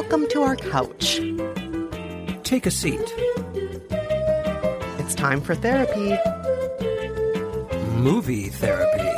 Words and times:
Welcome 0.00 0.28
to 0.28 0.42
our 0.42 0.54
couch. 0.54 1.16
Take 2.44 2.66
a 2.66 2.70
seat. 2.70 3.00
It's 5.00 5.12
time 5.16 5.40
for 5.40 5.56
therapy. 5.56 6.16
Movie 7.96 8.48
therapy. 8.48 9.08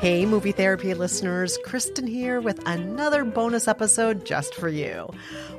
Hey, 0.00 0.26
movie 0.26 0.50
therapy 0.50 0.92
listeners, 0.94 1.56
Kristen 1.64 2.08
here 2.08 2.40
with 2.40 2.60
another 2.66 3.24
bonus 3.24 3.68
episode 3.68 4.26
just 4.26 4.52
for 4.52 4.68
you. 4.68 5.08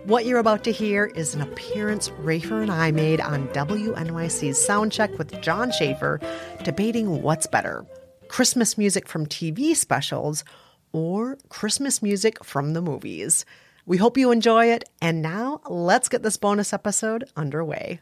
What 0.03 0.25
you're 0.25 0.39
about 0.39 0.65
to 0.65 0.73
hear 0.73 1.05
is 1.05 1.33
an 1.33 1.41
appearance 1.41 2.09
Rafer 2.09 2.61
and 2.61 2.71
I 2.71 2.91
made 2.91 3.21
on 3.21 3.47
WNYC's 3.49 4.59
Soundcheck 4.59 5.17
with 5.17 5.39
John 5.41 5.71
Schaefer, 5.71 6.19
debating 6.65 7.21
what's 7.21 7.47
better 7.47 7.85
Christmas 8.31 8.77
music 8.77 9.09
from 9.09 9.25
TV 9.25 9.75
specials 9.75 10.45
or 10.93 11.37
Christmas 11.49 12.01
music 12.01 12.41
from 12.45 12.71
the 12.71 12.81
movies. 12.81 13.43
We 13.85 13.97
hope 13.97 14.17
you 14.17 14.31
enjoy 14.31 14.67
it, 14.67 14.85
and 15.01 15.21
now 15.21 15.59
let's 15.67 16.07
get 16.07 16.23
this 16.23 16.37
bonus 16.37 16.71
episode 16.71 17.25
underway. 17.35 17.99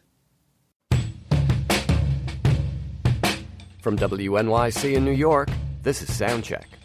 From 3.82 3.98
WNYC 3.98 4.94
in 4.94 5.04
New 5.04 5.14
York, 5.14 5.50
this 5.82 6.04
is 6.04 6.10
Soundcheck. 6.12 6.79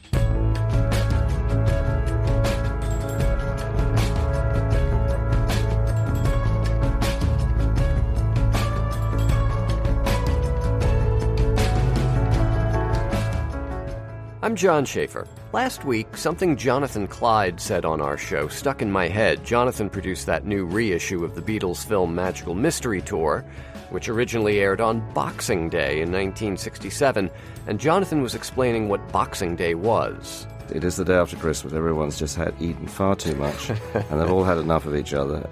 I'm 14.44 14.56
John 14.56 14.84
Schaefer. 14.84 15.26
Last 15.54 15.86
week, 15.86 16.18
something 16.18 16.58
Jonathan 16.58 17.06
Clyde 17.06 17.58
said 17.58 17.86
on 17.86 18.02
our 18.02 18.18
show 18.18 18.46
stuck 18.46 18.82
in 18.82 18.92
my 18.92 19.08
head. 19.08 19.42
Jonathan 19.42 19.88
produced 19.88 20.26
that 20.26 20.44
new 20.44 20.66
reissue 20.66 21.24
of 21.24 21.34
the 21.34 21.40
Beatles 21.40 21.82
film 21.82 22.14
Magical 22.14 22.54
Mystery 22.54 23.00
Tour, 23.00 23.42
which 23.88 24.10
originally 24.10 24.58
aired 24.58 24.82
on 24.82 25.00
Boxing 25.14 25.70
Day 25.70 26.02
in 26.02 26.12
1967, 26.12 27.30
and 27.66 27.80
Jonathan 27.80 28.20
was 28.20 28.34
explaining 28.34 28.90
what 28.90 29.10
Boxing 29.10 29.56
Day 29.56 29.74
was. 29.74 30.46
It 30.70 30.84
is 30.84 30.96
the 30.96 31.06
day 31.06 31.14
after 31.14 31.36
Christmas. 31.36 31.72
Everyone's 31.72 32.18
just 32.18 32.36
had 32.36 32.54
eaten 32.60 32.86
far 32.86 33.16
too 33.16 33.36
much, 33.36 33.70
and 33.94 34.20
they've 34.20 34.30
all 34.30 34.44
had 34.44 34.58
enough 34.58 34.84
of 34.84 34.94
each 34.94 35.14
other. 35.14 35.48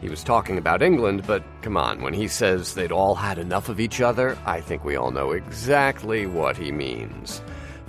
He 0.00 0.08
was 0.08 0.22
talking 0.22 0.58
about 0.58 0.80
England, 0.80 1.26
but 1.26 1.42
come 1.60 1.76
on, 1.76 2.00
when 2.02 2.14
he 2.14 2.28
says 2.28 2.74
they'd 2.74 2.92
all 2.92 3.16
had 3.16 3.38
enough 3.38 3.68
of 3.68 3.80
each 3.80 4.00
other, 4.00 4.38
I 4.46 4.60
think 4.60 4.84
we 4.84 4.94
all 4.94 5.10
know 5.10 5.32
exactly 5.32 6.26
what 6.26 6.56
he 6.56 6.70
means. 6.70 7.42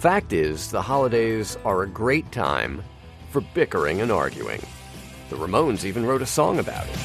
Fact 0.04 0.34
is, 0.34 0.70
the 0.70 0.82
holidays 0.82 1.58
are 1.64 1.84
a 1.84 1.88
great 1.88 2.30
time 2.30 2.84
for 3.30 3.40
bickering 3.40 4.02
and 4.02 4.12
arguing. 4.12 4.60
The 5.30 5.38
Ramones 5.38 5.86
even 5.86 6.06
wrote 6.06 6.22
a 6.22 6.26
song 6.26 6.60
about 6.60 6.86
it. 6.90 6.98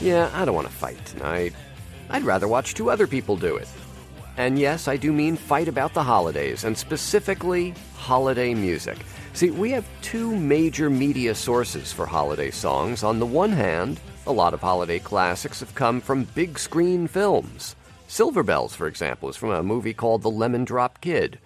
Yeah, 0.00 0.30
I 0.34 0.44
don't 0.44 0.54
want 0.54 0.68
to 0.68 0.72
fight 0.72 1.04
tonight. 1.04 1.52
I'd 2.10 2.22
rather 2.22 2.46
watch 2.46 2.74
two 2.74 2.92
other 2.92 3.08
people 3.08 3.36
do 3.36 3.56
it. 3.56 3.68
And 4.36 4.56
yes, 4.56 4.86
I 4.86 4.96
do 4.96 5.12
mean 5.12 5.34
fight 5.34 5.66
about 5.66 5.94
the 5.94 6.04
holidays, 6.04 6.62
and 6.62 6.78
specifically 6.78 7.74
holiday 7.96 8.54
music. 8.54 8.98
See, 9.34 9.50
we 9.50 9.72
have 9.72 9.84
two 10.00 10.36
major 10.36 10.88
media 10.88 11.34
sources 11.34 11.92
for 11.92 12.06
holiday 12.06 12.52
songs. 12.52 13.02
On 13.02 13.18
the 13.18 13.26
one 13.26 13.50
hand, 13.50 13.98
a 14.28 14.32
lot 14.32 14.54
of 14.54 14.60
holiday 14.60 15.00
classics 15.00 15.58
have 15.58 15.74
come 15.74 16.00
from 16.00 16.22
big 16.36 16.56
screen 16.56 17.08
films. 17.08 17.74
Silver 18.06 18.44
Bells, 18.44 18.76
for 18.76 18.86
example, 18.86 19.28
is 19.28 19.36
from 19.36 19.50
a 19.50 19.60
movie 19.60 19.92
called 19.92 20.22
The 20.22 20.30
Lemon 20.30 20.64
Drop 20.64 21.00
Kid. 21.00 21.40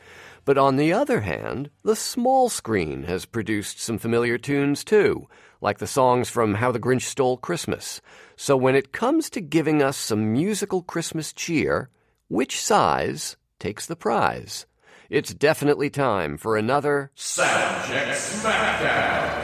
But 0.45 0.59
on 0.59 0.77
the 0.77 0.93
other 0.93 1.23
hand, 1.23 1.71
the 1.83 1.97
small 1.97 2.51
screen 2.51 3.05
has 3.05 3.25
produced 3.25 3.81
some 3.81 3.97
familiar 3.97 4.37
tunes 4.37 4.85
too, 4.85 5.27
like 5.63 5.79
the 5.79 5.87
songs 5.87 6.29
from 6.29 6.57
How 6.57 6.71
the 6.71 6.79
Grinch 6.79 7.07
Stole 7.07 7.39
Christmas. 7.39 8.03
So 8.37 8.55
when 8.55 8.77
it 8.77 8.93
comes 8.93 9.31
to 9.31 9.41
giving 9.41 9.83
us 9.83 9.97
some 9.97 10.31
musical 10.31 10.83
Christmas 10.83 11.33
cheer, 11.33 11.89
which 12.29 12.61
size 12.61 13.39
takes 13.59 13.87
the 13.87 13.97
prize? 13.97 14.67
It's 15.11 15.33
definitely 15.33 15.89
time 15.89 16.37
for 16.37 16.59
another 16.59 17.11
Soundcheck 17.17 18.13
Smackdown. 18.13 19.39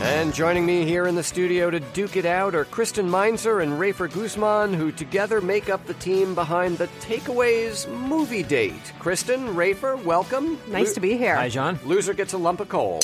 And 0.00 0.32
joining 0.32 0.64
me 0.64 0.84
here 0.84 1.08
in 1.08 1.16
the 1.16 1.24
studio 1.24 1.68
to 1.68 1.80
duke 1.80 2.16
it 2.16 2.26
out 2.26 2.54
are 2.54 2.64
Kristen 2.64 3.10
Meinzer 3.10 3.58
and 3.58 3.72
Rafer 3.72 4.08
Guzman, 4.08 4.72
who 4.72 4.92
together 4.92 5.40
make 5.40 5.68
up 5.68 5.84
the 5.86 5.94
team 5.94 6.36
behind 6.36 6.78
the 6.78 6.86
Takeaways 7.00 7.90
movie 7.90 8.44
date. 8.44 8.92
Kristen, 9.00 9.48
Rafer, 9.48 10.00
welcome. 10.04 10.60
Nice 10.68 10.94
to 10.94 11.00
be 11.00 11.16
here. 11.16 11.34
Hi, 11.34 11.48
John. 11.48 11.76
Loser 11.84 12.14
gets 12.14 12.34
a 12.34 12.38
lump 12.38 12.60
of 12.60 12.68
coal. 12.68 13.00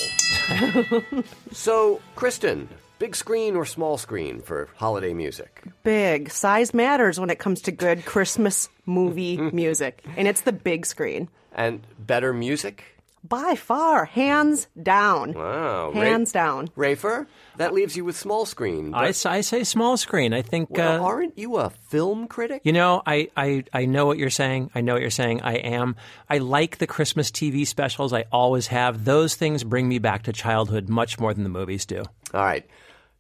so, 1.51 2.01
Kristen, 2.15 2.69
big 3.05 3.15
screen 3.15 3.55
or 3.55 3.67
small 3.67 3.99
screen 3.99 4.41
for 4.41 4.67
holiday 4.77 5.13
music? 5.13 5.63
Big. 5.83 6.31
Size 6.31 6.73
matters 6.73 7.21
when 7.21 7.29
it 7.29 7.39
comes 7.39 7.61
to 7.61 7.71
good 7.71 8.03
Christmas 8.07 8.71
movie 8.87 9.37
music, 9.53 10.03
and 10.17 10.27
it's 10.27 10.41
the 10.41 10.53
big 10.53 10.87
screen. 10.87 11.29
And 11.53 11.87
better 11.99 12.33
music? 12.33 12.83
By 13.23 13.57
far, 13.57 14.07
hands 14.07 14.69
down. 14.83 15.35
Wow. 15.35 15.93
Hands 15.93 16.31
Ra- 16.35 16.41
down. 16.41 16.69
Rafer, 16.69 17.27
that 17.59 17.75
leaves 17.75 17.95
you 17.95 18.07
with 18.07 18.17
small 18.17 18.47
screen. 18.47 18.95
I, 18.95 19.09
but- 19.09 19.15
say 19.45 19.65
small 19.65 19.99
screen. 19.99 20.33
I 20.33 20.41
think. 20.41 20.71
well, 20.71 21.03
uh, 21.03 21.07
aren't 21.07 21.39
you 21.39 21.57
a 21.59 21.69
film 21.69 22.27
critic? 22.27 22.63
you 22.65 22.73
know, 22.73 23.03
I, 23.07 23.29
I, 23.37 23.65
I 23.75 23.85
know 23.85 24.07
what 24.07 24.17
you're 24.17 24.31
saying. 24.31 24.71
I 24.75 24.81
know 24.81 24.95
what 24.95 25.03
you're 25.03 25.11
saying. 25.11 25.43
I 25.43 25.57
am. 25.57 25.97
I 26.31 26.39
like 26.39 26.79
the 26.79 26.87
Christmas 26.87 27.31
TV 27.31 27.67
specials. 27.67 28.15
I 28.15 28.25
always 28.33 28.69
have. 28.69 29.05
Those 29.05 29.35
things 29.35 29.63
bring 29.63 29.89
me 29.89 29.99
back 29.99 30.23
to 30.23 30.33
childhood 30.33 30.89
much 30.89 31.21
more 31.21 31.35
than 31.35 31.45
the 31.45 31.51
movies 31.51 31.85
do. 31.85 32.03
All 32.33 32.43
right. 32.45 32.65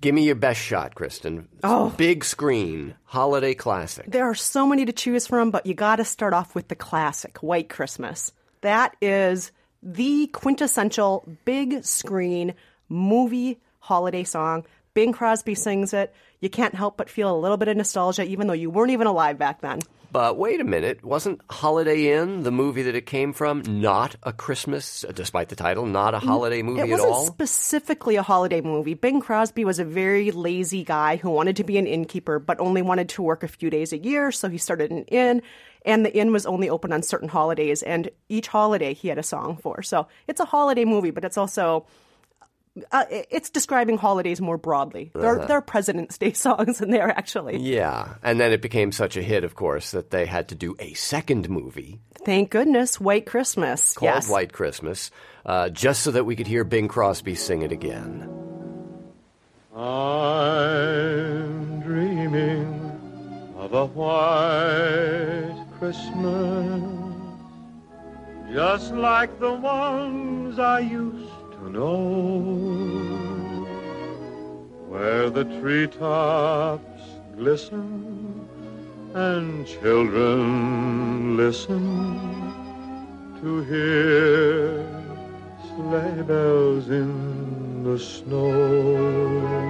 Give 0.05 0.15
me 0.15 0.27
your 0.27 0.35
best 0.35 0.61
shot, 0.61 0.95
Kristen. 0.95 1.49
Oh. 1.63 1.89
Big 1.97 2.27
screen, 2.27 2.95
holiday 3.05 3.55
classic. 3.55 4.05
There 4.11 4.29
are 4.29 4.35
so 4.35 4.67
many 4.67 4.85
to 4.85 4.93
choose 4.93 5.27
from, 5.27 5.51
but 5.51 5.65
you 5.65 5.73
got 5.73 5.97
to 5.97 6.05
start 6.05 6.35
off 6.35 6.55
with 6.55 6.69
the 6.69 6.75
classic, 6.75 7.39
White 7.39 7.71
Christmas. 7.71 8.31
That 8.61 8.95
is 9.01 9.51
the 9.83 10.27
quintessential 10.27 11.27
big 11.47 11.87
screen 11.87 12.53
movie 12.91 13.63
holiday 13.79 14.25
song. 14.25 14.67
Bing 14.93 15.15
Crosby 15.15 15.55
sings 15.55 15.95
it. 15.95 16.13
You 16.39 16.51
can't 16.51 16.75
help 16.75 16.99
but 16.99 17.09
feel 17.09 17.35
a 17.35 17.41
little 17.41 17.57
bit 17.57 17.69
of 17.69 17.77
nostalgia, 17.79 18.25
even 18.25 18.47
though 18.47 18.53
you 18.53 18.69
weren't 18.69 18.91
even 18.91 19.07
alive 19.07 19.39
back 19.39 19.63
then. 19.63 19.79
But 20.15 20.39
wait 20.39 20.61
a 20.61 20.65
minute, 20.65 21.05
wasn't 21.05 21.41
Holiday 21.51 22.13
Inn, 22.13 22.45
the 22.45 22.53
movie 22.53 22.83
that 22.83 22.95
it 22.95 23.05
came 23.05 23.33
from, 23.33 23.63
not 23.67 24.15
a 24.23 24.33
Christmas, 24.33 25.03
uh, 25.03 25.11
despite 25.11 25.49
the 25.49 25.57
title, 25.57 25.87
not 25.87 26.15
a 26.15 26.21
holiday 26.21 26.63
movie 26.63 26.83
it 26.83 26.85
at 26.85 26.91
wasn't 26.91 27.11
all? 27.11 27.27
specifically 27.27 28.15
a 28.15 28.23
holiday 28.23 28.61
movie. 28.61 28.95
Bing 28.95 29.21
Crosby 29.21 29.65
was 29.65 29.81
a 29.81 29.85
very 29.85 30.31
lazy 30.31 30.85
guy 30.85 31.17
who 31.17 31.31
wanted 31.31 31.57
to 31.57 31.65
be 31.65 31.79
an 31.79 31.89
innkeeper, 31.89 32.39
but 32.39 32.61
only 32.61 32.81
wanted 32.81 33.09
to 33.09 33.23
work 33.23 33.43
a 33.43 33.49
few 33.49 33.71
days 33.71 33.93
a 33.93 33.99
year. 33.99 34.31
So 34.31 34.49
he 34.49 34.57
started 34.57 34.93
an 34.93 35.03
inn, 35.07 35.43
and 35.85 36.07
the 36.07 36.17
inn 36.17 36.31
was 36.31 36.47
only 36.47 36.71
open 36.71 36.93
on 36.93 37.03
certain 37.03 37.29
holidays. 37.29 37.83
And 37.83 38.09
each 38.29 38.47
holiday 38.47 38.95
he 38.95 39.09
had 39.09 39.19
a 39.19 39.25
song 39.25 39.57
for. 39.57 39.83
So 39.83 40.07
it's 40.29 40.39
a 40.39 40.45
holiday 40.45 40.85
movie, 40.85 41.11
but 41.11 41.25
it's 41.25 41.37
also 41.37 41.87
uh, 42.91 43.05
it's 43.11 43.51
describing 43.51 43.99
holidays 43.99 44.41
more 44.41 44.59
broadly. 44.59 45.11
There, 45.15 45.27
are, 45.27 45.39
Uh-huh. 45.39 45.47
there 45.47 45.59
are 45.59 45.63
President's 45.63 46.19
Day 46.19 46.33
songs 46.47 46.81
in 46.81 46.91
there, 46.91 47.09
actually. 47.09 47.59
Yeah, 47.59 48.15
and 48.23 48.41
then 48.41 48.53
it 48.53 48.63
became 48.63 48.93
such 48.93 49.17
a 49.17 49.23
hit, 49.23 49.45
of 49.45 49.55
course, 49.55 49.91
that 49.93 50.11
they 50.11 50.27
had 50.27 50.49
to 50.49 50.55
do 50.55 50.75
a 50.79 50.95
second 50.95 51.49
movie 51.49 52.01
Thank 52.25 52.51
goodness, 52.51 52.99
White 52.99 53.27
Christmas. 53.27 53.93
called 53.95 54.13
yes. 54.15 54.29
White 54.31 54.53
Christmas, 54.53 55.11
uh, 55.45 55.69
just 55.69 56.03
so 56.03 56.11
that 56.13 56.25
we 56.25 56.37
could 56.37 56.47
hear 56.47 56.65
Bing 56.65 56.89
Crosby 56.89 57.35
sing 57.35 57.61
it 57.63 57.71
again. 57.71 58.29
I'm 59.77 61.81
dreaming 61.81 63.53
of 63.59 63.75
a 63.75 63.87
white 63.87 65.67
Christmas, 65.79 66.83
just 68.53 68.95
like 68.95 69.39
the 69.41 69.53
ones 69.53 70.59
I 70.59 70.81
used 70.81 71.29
to 71.65 71.71
know, 71.71 72.41
where 74.89 75.31
the 75.31 75.45
treetops 75.61 77.03
glisten 77.37 78.47
and 79.15 79.67
children 79.67 81.37
listen 81.37 82.55
to 83.41 83.63
hear 83.63 84.85
sleigh 85.69 86.23
bells 86.23 86.91
in 86.91 87.83
the 87.85 87.99
snow. 87.99 89.65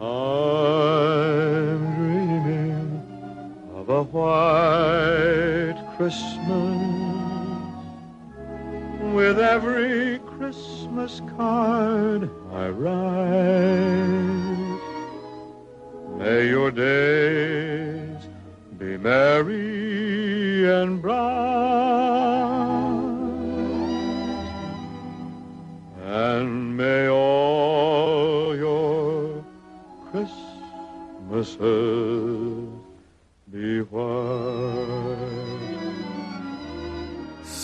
I'm 0.00 1.94
dreaming 1.94 2.90
of 3.76 3.88
a 3.88 4.02
white 4.02 5.80
Christmas 5.96 7.21
with 9.12 9.38
every 9.38 10.18
Christmas 10.20 11.20
card 11.36 12.30
I 12.50 12.68
write. 12.68 13.02
May 16.18 16.48
your 16.48 16.70
days 16.70 18.28
be 18.78 18.96
merry 18.96 20.66
and 20.72 21.02
bright, 21.02 21.51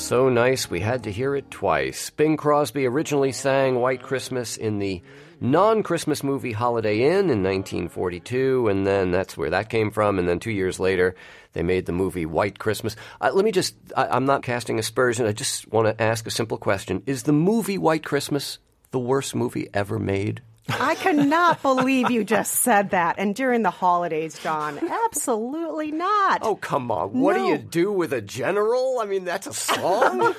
So 0.09 0.31
nice, 0.31 0.71
we 0.71 0.81
had 0.81 1.03
to 1.03 1.13
hear 1.13 1.37
it 1.37 1.51
twice. 1.51 2.09
Bing 2.09 2.39
Crosby 2.39 2.87
originally 2.87 3.31
sang 3.31 3.75
White 3.75 4.03
Christmas 4.03 4.57
in 4.57 4.79
the 4.79 5.03
non 5.39 5.83
Christmas 5.83 6.25
movie 6.25 6.53
Holiday 6.53 7.03
Inn 7.03 7.29
in 7.29 7.43
1942, 7.43 8.69
and 8.69 8.87
then 8.87 9.11
that's 9.11 9.37
where 9.37 9.51
that 9.51 9.69
came 9.69 9.91
from. 9.91 10.19
And 10.19 10.27
then 10.27 10.39
two 10.39 10.51
years 10.51 10.81
later, 10.81 11.15
they 11.53 11.63
made 11.63 11.85
the 11.85 11.93
movie 11.93 12.25
White 12.25 12.59
Christmas. 12.59 12.97
Uh, 13.21 13.33
let 13.35 13.45
me 13.45 13.53
just, 13.53 13.75
I, 13.95 14.07
I'm 14.07 14.25
not 14.25 14.43
casting 14.43 14.79
aspersion, 14.79 15.27
I 15.27 15.33
just 15.33 15.71
want 15.71 15.89
to 15.89 16.03
ask 16.03 16.27
a 16.27 16.31
simple 16.31 16.57
question 16.57 17.03
Is 17.05 17.25
the 17.25 17.35
movie 17.35 17.77
White 17.77 18.03
Christmas 18.03 18.61
the 18.93 18.99
worst 18.99 19.35
movie 19.35 19.69
ever 19.75 19.99
made? 19.99 20.41
I 20.69 20.95
cannot 20.97 21.63
believe 21.63 22.11
you 22.11 22.25
just 22.25 22.57
said 22.57 22.91
that. 22.91 23.17
And 23.19 23.35
during 23.35 23.63
the 23.63 23.71
holidays, 23.71 24.39
John, 24.43 24.79
absolutely 24.79 25.91
not. 25.93 26.41
Oh, 26.43 26.57
come 26.57 26.91
on. 26.91 27.19
What 27.19 27.35
do 27.35 27.45
you 27.45 27.59
do 27.59 27.91
with 27.93 28.13
a 28.13 28.21
general? 28.21 28.99
I 29.01 29.07
mean, 29.07 29.25
that's 29.25 29.47
a 29.47 29.53
song? 29.53 30.21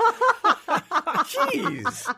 Jeez. 1.25 2.15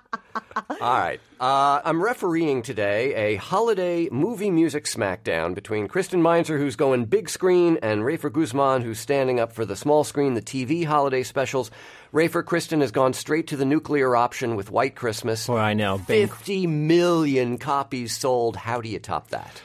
All 0.81 0.98
right. 0.98 1.22
Uh, 1.39 1.80
I'm 1.86 2.01
refereeing 2.01 2.63
today 2.63 3.13
a 3.13 3.36
holiday 3.36 4.10
movie 4.10 4.50
music 4.50 4.86
smackdown 4.86 5.54
between 5.54 5.88
Kristen 5.88 6.24
Meinzer, 6.24 6.57
who's 6.57 6.75
going 6.75 7.06
big 7.06 7.30
screen, 7.30 7.78
and 7.83 8.01
Rafer 8.01 8.33
Guzman, 8.33 8.81
who's 8.81 9.00
standing 9.00 9.39
up 9.39 9.54
for 9.54 9.63
the 9.63 9.75
small 9.75 10.04
screen, 10.04 10.33
the 10.33 10.42
TV 10.42 10.83
holiday 10.83 11.22
specials. 11.22 11.69
Rafer 12.12 12.44
Kristen 12.44 12.81
has 12.81 12.89
gone 12.89 13.13
straight 13.13 13.45
to 13.48 13.57
the 13.57 13.66
nuclear 13.66 14.16
option 14.16 14.56
with 14.56 14.72
White 14.72 14.95
Christmas. 14.95 15.48
Well, 15.48 15.60
I 15.60 15.74
know. 15.74 16.00
Bing 16.00 16.28
50 16.28 16.66
million 16.66 17.60
copies 17.60 18.18
sold. 18.18 18.56
How 18.56 18.81
do 18.81 18.89
you 18.89 18.98
top 18.98 19.30
that? 19.30 19.62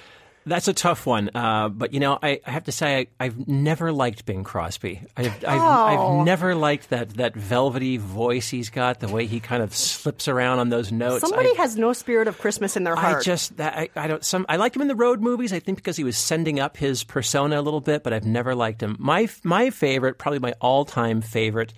That's 0.48 0.68
a 0.68 0.72
tough 0.72 1.06
one, 1.06 1.28
uh, 1.34 1.68
but 1.68 1.92
you 1.92 1.98
know, 1.98 2.16
I, 2.22 2.40
I 2.46 2.50
have 2.52 2.64
to 2.64 2.72
say 2.72 3.08
I, 3.18 3.24
I've 3.24 3.48
never 3.48 3.90
liked 3.90 4.24
Bing 4.26 4.44
Crosby. 4.44 5.02
I've, 5.16 5.26
I've, 5.44 5.60
Oh. 5.60 6.18
I've 6.20 6.24
never 6.24 6.54
liked 6.54 6.90
that 6.90 7.10
that 7.14 7.34
velvety 7.34 7.96
voice 7.96 8.48
he's 8.48 8.70
got, 8.70 9.00
the 9.00 9.08
way 9.08 9.26
he 9.26 9.40
kind 9.40 9.60
of 9.60 9.74
slips 9.74 10.28
around 10.28 10.60
on 10.60 10.68
those 10.68 10.92
notes. 10.92 11.22
Somebody 11.22 11.50
I, 11.50 11.54
has 11.62 11.76
no 11.76 11.92
spirit 11.92 12.28
of 12.28 12.38
Christmas 12.38 12.76
in 12.76 12.84
their 12.84 12.94
heart. 12.94 13.18
I 13.18 13.22
just 13.22 13.56
that 13.56 13.76
I, 13.76 13.88
I 13.96 14.06
don't 14.06 14.24
some 14.24 14.46
I 14.48 14.54
liked 14.54 14.76
him 14.76 14.82
in 14.82 14.88
the 14.88 14.94
road 14.94 15.20
movies. 15.20 15.52
I 15.52 15.58
think 15.58 15.78
because 15.78 15.96
he 15.96 16.04
was 16.04 16.16
sending 16.16 16.60
up 16.60 16.76
his 16.76 17.02
persona 17.02 17.60
a 17.60 17.62
little 17.62 17.80
bit, 17.80 18.04
but 18.04 18.12
I've 18.12 18.24
never 18.24 18.54
liked 18.54 18.80
him. 18.80 18.94
My 19.00 19.28
my 19.42 19.70
favorite, 19.70 20.16
probably 20.16 20.38
my 20.38 20.54
all 20.60 20.84
time 20.84 21.22
favorite 21.22 21.74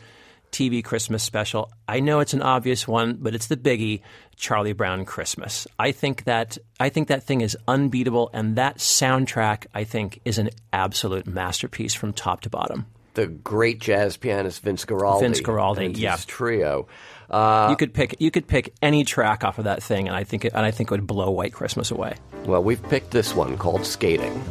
TV 0.50 0.82
Christmas 0.82 1.22
special. 1.22 1.70
I 1.86 2.00
know 2.00 2.20
it's 2.20 2.34
an 2.34 2.42
obvious 2.42 2.86
one, 2.86 3.18
but 3.20 3.34
it's 3.34 3.46
the 3.46 3.56
biggie, 3.56 4.02
Charlie 4.36 4.72
Brown 4.72 5.04
Christmas. 5.04 5.66
I 5.78 5.92
think 5.92 6.24
that 6.24 6.58
I 6.78 6.88
think 6.88 7.08
that 7.08 7.24
thing 7.24 7.40
is 7.40 7.56
unbeatable, 7.66 8.30
and 8.32 8.56
that 8.56 8.78
soundtrack 8.78 9.66
I 9.74 9.84
think 9.84 10.20
is 10.24 10.38
an 10.38 10.50
absolute 10.72 11.26
masterpiece 11.26 11.94
from 11.94 12.12
top 12.12 12.42
to 12.42 12.50
bottom. 12.50 12.86
The 13.14 13.26
great 13.26 13.80
jazz 13.80 14.16
pianist 14.16 14.62
Vince 14.62 14.84
Guaraldi. 14.84 15.20
Vince 15.20 15.40
Guaraldi, 15.40 15.86
and 15.86 15.96
his 15.96 16.02
yeah. 16.02 16.16
trio. 16.26 16.86
Uh, 17.28 17.66
you 17.70 17.76
could 17.76 17.92
pick 17.92 18.16
you 18.20 18.30
could 18.30 18.46
pick 18.46 18.74
any 18.80 19.04
track 19.04 19.44
off 19.44 19.58
of 19.58 19.64
that 19.64 19.82
thing, 19.82 20.08
and 20.08 20.16
I 20.16 20.24
think 20.24 20.44
it, 20.44 20.52
and 20.54 20.64
I 20.64 20.70
think 20.70 20.90
it 20.90 20.92
would 20.92 21.06
blow 21.06 21.30
White 21.30 21.52
Christmas 21.52 21.90
away. 21.90 22.14
Well, 22.44 22.62
we've 22.62 22.82
picked 22.84 23.10
this 23.10 23.34
one 23.34 23.58
called 23.58 23.84
Skating. 23.84 24.42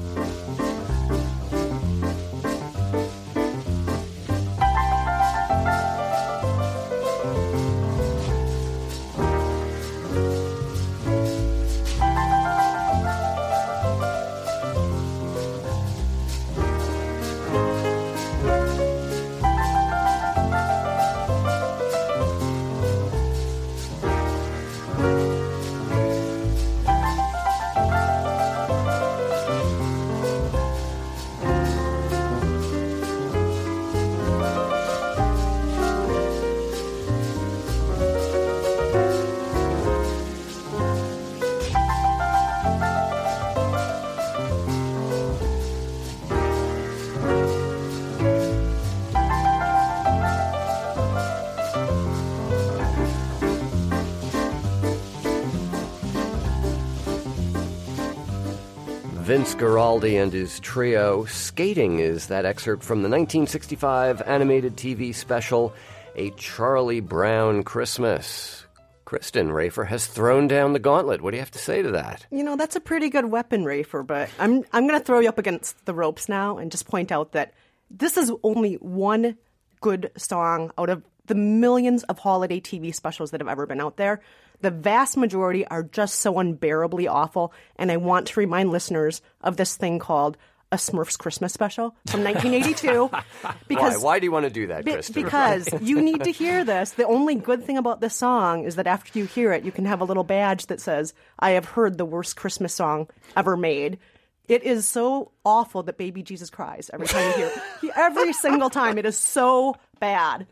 Vince 59.38 59.54
Guaraldi 59.54 60.20
and 60.20 60.34
his 60.34 60.60
trio. 60.62 61.26
Skating 61.26 62.00
is 62.00 62.26
that 62.26 62.44
excerpt 62.44 62.82
from 62.82 63.04
the 63.04 63.08
1965 63.08 64.24
animated 64.24 64.76
TV 64.76 65.14
special, 65.14 65.76
A 66.16 66.32
Charlie 66.32 67.02
Brown 67.02 67.62
Christmas. 67.62 68.66
Kristen 69.06 69.50
Rafer 69.50 69.86
has 69.86 70.08
thrown 70.08 70.48
down 70.48 70.74
the 70.74 70.80
gauntlet. 70.80 71.22
What 71.22 71.30
do 71.30 71.38
you 71.38 71.42
have 71.42 71.52
to 71.52 71.60
say 71.60 71.84
to 71.84 71.92
that? 71.92 72.26
You 72.32 72.44
know, 72.44 72.56
that's 72.56 72.76
a 72.76 72.80
pretty 72.80 73.12
good 73.12 73.26
weapon, 73.26 73.64
Rafer, 73.64 74.06
but 74.06 74.32
I'm 74.40 74.64
I'm 74.74 74.88
going 74.88 75.00
to 75.00 75.06
throw 75.06 75.20
you 75.20 75.30
up 75.30 75.38
against 75.38 75.86
the 75.86 75.94
ropes 75.94 76.28
now 76.28 76.58
and 76.58 76.72
just 76.72 76.88
point 76.88 77.12
out 77.12 77.34
that 77.34 77.54
this 77.92 78.18
is 78.18 78.32
only 78.42 78.74
one 78.78 79.38
good 79.82 80.10
song 80.18 80.72
out 80.80 80.90
of 80.90 81.04
the 81.28 81.36
millions 81.36 82.04
of 82.04 82.20
holiday 82.20 82.60
TV 82.60 82.94
specials 82.94 83.32
that 83.32 83.42
have 83.42 83.48
ever 83.48 83.66
been 83.66 83.82
out 83.82 83.98
there. 83.98 84.22
The 84.62 84.72
vast 84.72 85.18
majority 85.18 85.66
are 85.68 85.84
just 85.84 86.16
so 86.16 86.40
unbearably 86.40 87.08
awful, 87.08 87.54
and 87.76 87.92
I 87.92 87.98
want 87.98 88.28
to 88.28 88.40
remind 88.40 88.72
listeners 88.72 89.22
of 89.42 89.58
this 89.58 89.78
thing 89.78 90.00
called 90.00 90.38
a 90.72 90.76
Smurfs 90.76 91.18
Christmas 91.18 91.54
special 91.54 91.96
from 92.08 92.24
1982. 92.24 93.10
because 93.68 93.98
Why? 93.98 94.04
Why 94.04 94.20
do 94.20 94.26
you 94.26 94.32
want 94.32 94.46
to 94.46 94.50
do 94.50 94.68
that, 94.68 94.84
Be- 94.84 95.00
because 95.14 95.70
you 95.82 96.02
need 96.02 96.24
to 96.24 96.32
hear 96.32 96.64
this. 96.66 96.92
The 96.92 97.06
only 97.06 97.36
good 97.36 97.64
thing 97.64 97.78
about 97.78 98.02
this 98.02 98.16
song 98.16 98.64
is 98.64 98.76
that 98.76 98.88
after 98.88 99.18
you 99.18 99.26
hear 99.26 99.54
it, 99.54 99.64
you 99.64 99.72
can 99.72 99.86
have 99.86 100.02
a 100.02 100.06
little 100.06 100.24
badge 100.24 100.66
that 100.68 100.82
says, 100.82 101.14
I 101.40 101.52
have 101.52 101.66
heard 101.66 101.98
the 101.98 102.06
worst 102.06 102.36
Christmas 102.36 102.74
song 102.74 103.08
ever 103.36 103.56
made. 103.56 104.00
It 104.48 104.64
is 104.64 104.88
so 104.88 105.32
awful 105.46 105.84
that 105.84 105.98
baby 105.98 106.24
Jesus 106.24 106.50
cries 106.50 106.90
every 106.94 107.08
time 107.08 107.28
you 107.32 107.36
hear 107.36 107.52
it. 107.84 107.92
Every 107.96 108.32
single 108.34 108.70
time. 108.70 108.98
It 108.98 109.06
is 109.06 109.18
so 109.18 109.76
bad. 110.00 110.48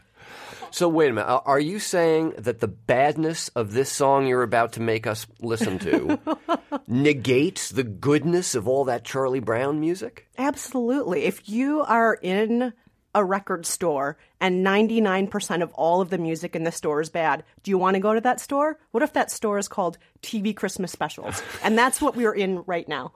So 0.75 0.89
wait 0.89 1.10
a 1.10 1.13
minute. 1.13 1.41
Are- 1.46 1.58
you 1.58 1.79
saying 1.79 2.34
that 2.38 2.60
the 2.60 2.67
badness 2.67 3.48
of 3.55 3.72
this 3.72 3.89
song 3.89 4.27
you're 4.27 4.44
about 4.44 4.74
to 4.74 4.82
make 4.82 5.08
us 5.08 5.25
listen 5.39 5.79
to 5.79 6.20
negates 6.88 7.70
the 7.70 7.86
goodness 7.86 8.55
of 8.55 8.67
all 8.67 8.84
that 8.84 9.05
Charlie 9.05 9.39
Brown 9.39 9.79
music? 9.79 10.27
Absolutely. 10.38 11.24
If 11.24 11.48
you 11.48 11.79
are 11.79 12.20
in 12.22 12.74
a 13.13 13.24
record 13.24 13.65
store 13.65 14.17
and 14.41 14.65
99% 14.65 15.63
of 15.63 15.72
all 15.75 16.01
of 16.01 16.10
the 16.10 16.17
music 16.17 16.58
in 16.58 16.65
the 16.65 16.74
store 16.74 17.00
is 17.00 17.10
bad, 17.10 17.46
do 17.63 17.72
you 17.72 17.77
want 17.77 17.94
to 17.94 18.01
go 18.01 18.13
to 18.13 18.20
that 18.20 18.41
store? 18.41 18.77
What 18.91 19.01
if 19.01 19.13
that 19.13 19.32
store 19.32 19.58
is 19.58 19.70
called 19.70 19.98
TV 20.22 20.53
Christmas 20.53 20.91
Specials? 20.91 21.41
And 21.63 21.77
that's 21.77 22.01
what 22.01 22.17
we're 22.17 22.36
in 22.36 22.63
right 22.67 22.89
now. 22.89 23.13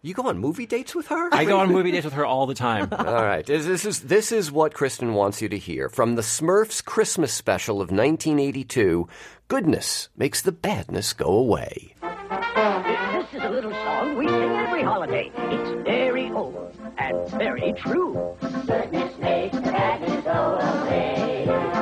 You 0.00 0.14
go 0.14 0.28
on 0.28 0.38
movie 0.38 0.64
dates 0.66 0.94
with 0.94 1.08
her? 1.08 1.34
I 1.34 1.44
go 1.44 1.58
on 1.58 1.72
movie 1.72 1.90
dates 1.90 2.04
with 2.04 2.14
her 2.14 2.24
all 2.24 2.46
the 2.46 2.54
time. 2.54 2.88
All 2.92 3.04
right. 3.04 3.44
This, 3.44 3.66
this 3.66 3.84
is 3.84 4.02
this 4.02 4.30
is 4.30 4.52
what 4.52 4.72
Kristen 4.72 5.14
wants 5.14 5.42
you 5.42 5.48
to 5.48 5.58
hear 5.58 5.88
from 5.88 6.14
the 6.14 6.22
Smurfs 6.22 6.84
Christmas 6.84 7.32
special 7.32 7.80
of 7.80 7.90
1982. 7.90 9.08
Goodness 9.48 10.08
makes 10.16 10.40
the 10.40 10.52
badness 10.52 11.12
go 11.12 11.26
away. 11.26 11.96
This 12.00 13.34
is 13.34 13.42
a 13.42 13.50
little 13.50 13.72
song 13.72 14.16
we 14.16 14.28
sing 14.28 14.52
every 14.52 14.84
holiday. 14.84 15.32
It's 15.34 15.84
very 15.84 16.30
old 16.30 16.76
and 16.96 17.28
very 17.30 17.72
true. 17.72 18.36
Goodness 18.68 19.18
makes 19.18 19.56
the 19.56 19.62
badness 19.62 20.22
go 20.24 20.58
away. 20.60 21.77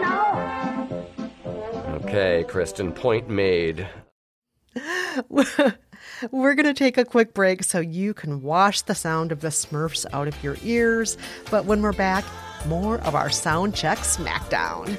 Now. 0.00 0.88
Okay, 2.02 2.44
Kristen, 2.48 2.92
point 2.92 3.28
made. 3.28 3.88
We're 6.30 6.54
going 6.54 6.64
to 6.64 6.74
take 6.74 6.98
a 6.98 7.04
quick 7.04 7.34
break 7.34 7.62
so 7.62 7.80
you 7.80 8.14
can 8.14 8.42
wash 8.42 8.82
the 8.82 8.94
sound 8.94 9.30
of 9.30 9.40
the 9.40 9.48
Smurfs 9.48 10.06
out 10.12 10.26
of 10.28 10.42
your 10.42 10.56
ears. 10.64 11.16
But 11.50 11.64
when 11.66 11.82
we're 11.82 11.92
back, 11.92 12.24
more 12.66 12.98
of 13.00 13.14
our 13.14 13.30
sound 13.30 13.74
check 13.74 13.98
smackdown. 13.98 14.98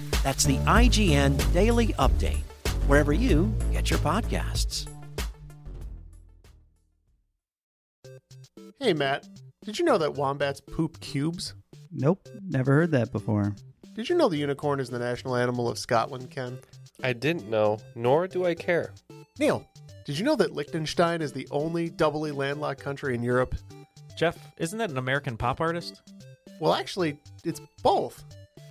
That's 0.23 0.43
the 0.43 0.57
IGN 0.57 1.51
Daily 1.51 1.87
Update, 1.93 2.43
wherever 2.87 3.11
you 3.11 3.53
get 3.71 3.89
your 3.89 3.99
podcasts. 3.99 4.87
Hey, 8.79 8.93
Matt, 8.93 9.27
did 9.63 9.79
you 9.79 9.85
know 9.85 9.97
that 9.97 10.13
wombats 10.13 10.61
poop 10.61 10.99
cubes? 10.99 11.55
Nope, 11.91 12.29
never 12.47 12.73
heard 12.73 12.91
that 12.91 13.11
before. 13.11 13.55
Did 13.95 14.09
you 14.09 14.15
know 14.15 14.29
the 14.29 14.37
unicorn 14.37 14.79
is 14.79 14.89
the 14.89 14.99
national 14.99 15.35
animal 15.35 15.67
of 15.67 15.79
Scotland, 15.79 16.29
Ken? 16.29 16.59
I 17.03 17.13
didn't 17.13 17.49
know, 17.49 17.79
nor 17.95 18.27
do 18.27 18.45
I 18.45 18.53
care. 18.53 18.93
Neil, 19.39 19.67
did 20.05 20.19
you 20.19 20.23
know 20.23 20.35
that 20.35 20.53
Liechtenstein 20.53 21.21
is 21.21 21.31
the 21.31 21.47
only 21.49 21.89
doubly 21.89 22.31
landlocked 22.31 22.79
country 22.81 23.15
in 23.15 23.23
Europe? 23.23 23.55
Jeff, 24.15 24.37
isn't 24.57 24.77
that 24.77 24.91
an 24.91 24.97
American 24.97 25.35
pop 25.35 25.61
artist? 25.61 26.01
Well, 26.59 26.73
actually, 26.75 27.17
it's 27.43 27.61
both. 27.81 28.23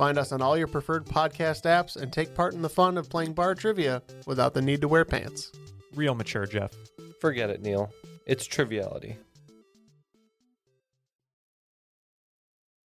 Find 0.00 0.16
us 0.16 0.32
on 0.32 0.40
all 0.40 0.56
your 0.56 0.66
preferred 0.66 1.04
podcast 1.04 1.64
apps 1.64 1.94
and 1.94 2.10
take 2.10 2.34
part 2.34 2.54
in 2.54 2.62
the 2.62 2.70
fun 2.70 2.96
of 2.96 3.10
playing 3.10 3.34
bar 3.34 3.54
trivia 3.54 4.00
without 4.26 4.54
the 4.54 4.62
need 4.62 4.80
to 4.80 4.88
wear 4.88 5.04
pants. 5.04 5.52
Real 5.94 6.14
mature, 6.14 6.46
Jeff. 6.46 6.70
Forget 7.20 7.50
it, 7.50 7.60
Neil. 7.60 7.92
It's 8.24 8.46
Triviality. 8.46 9.18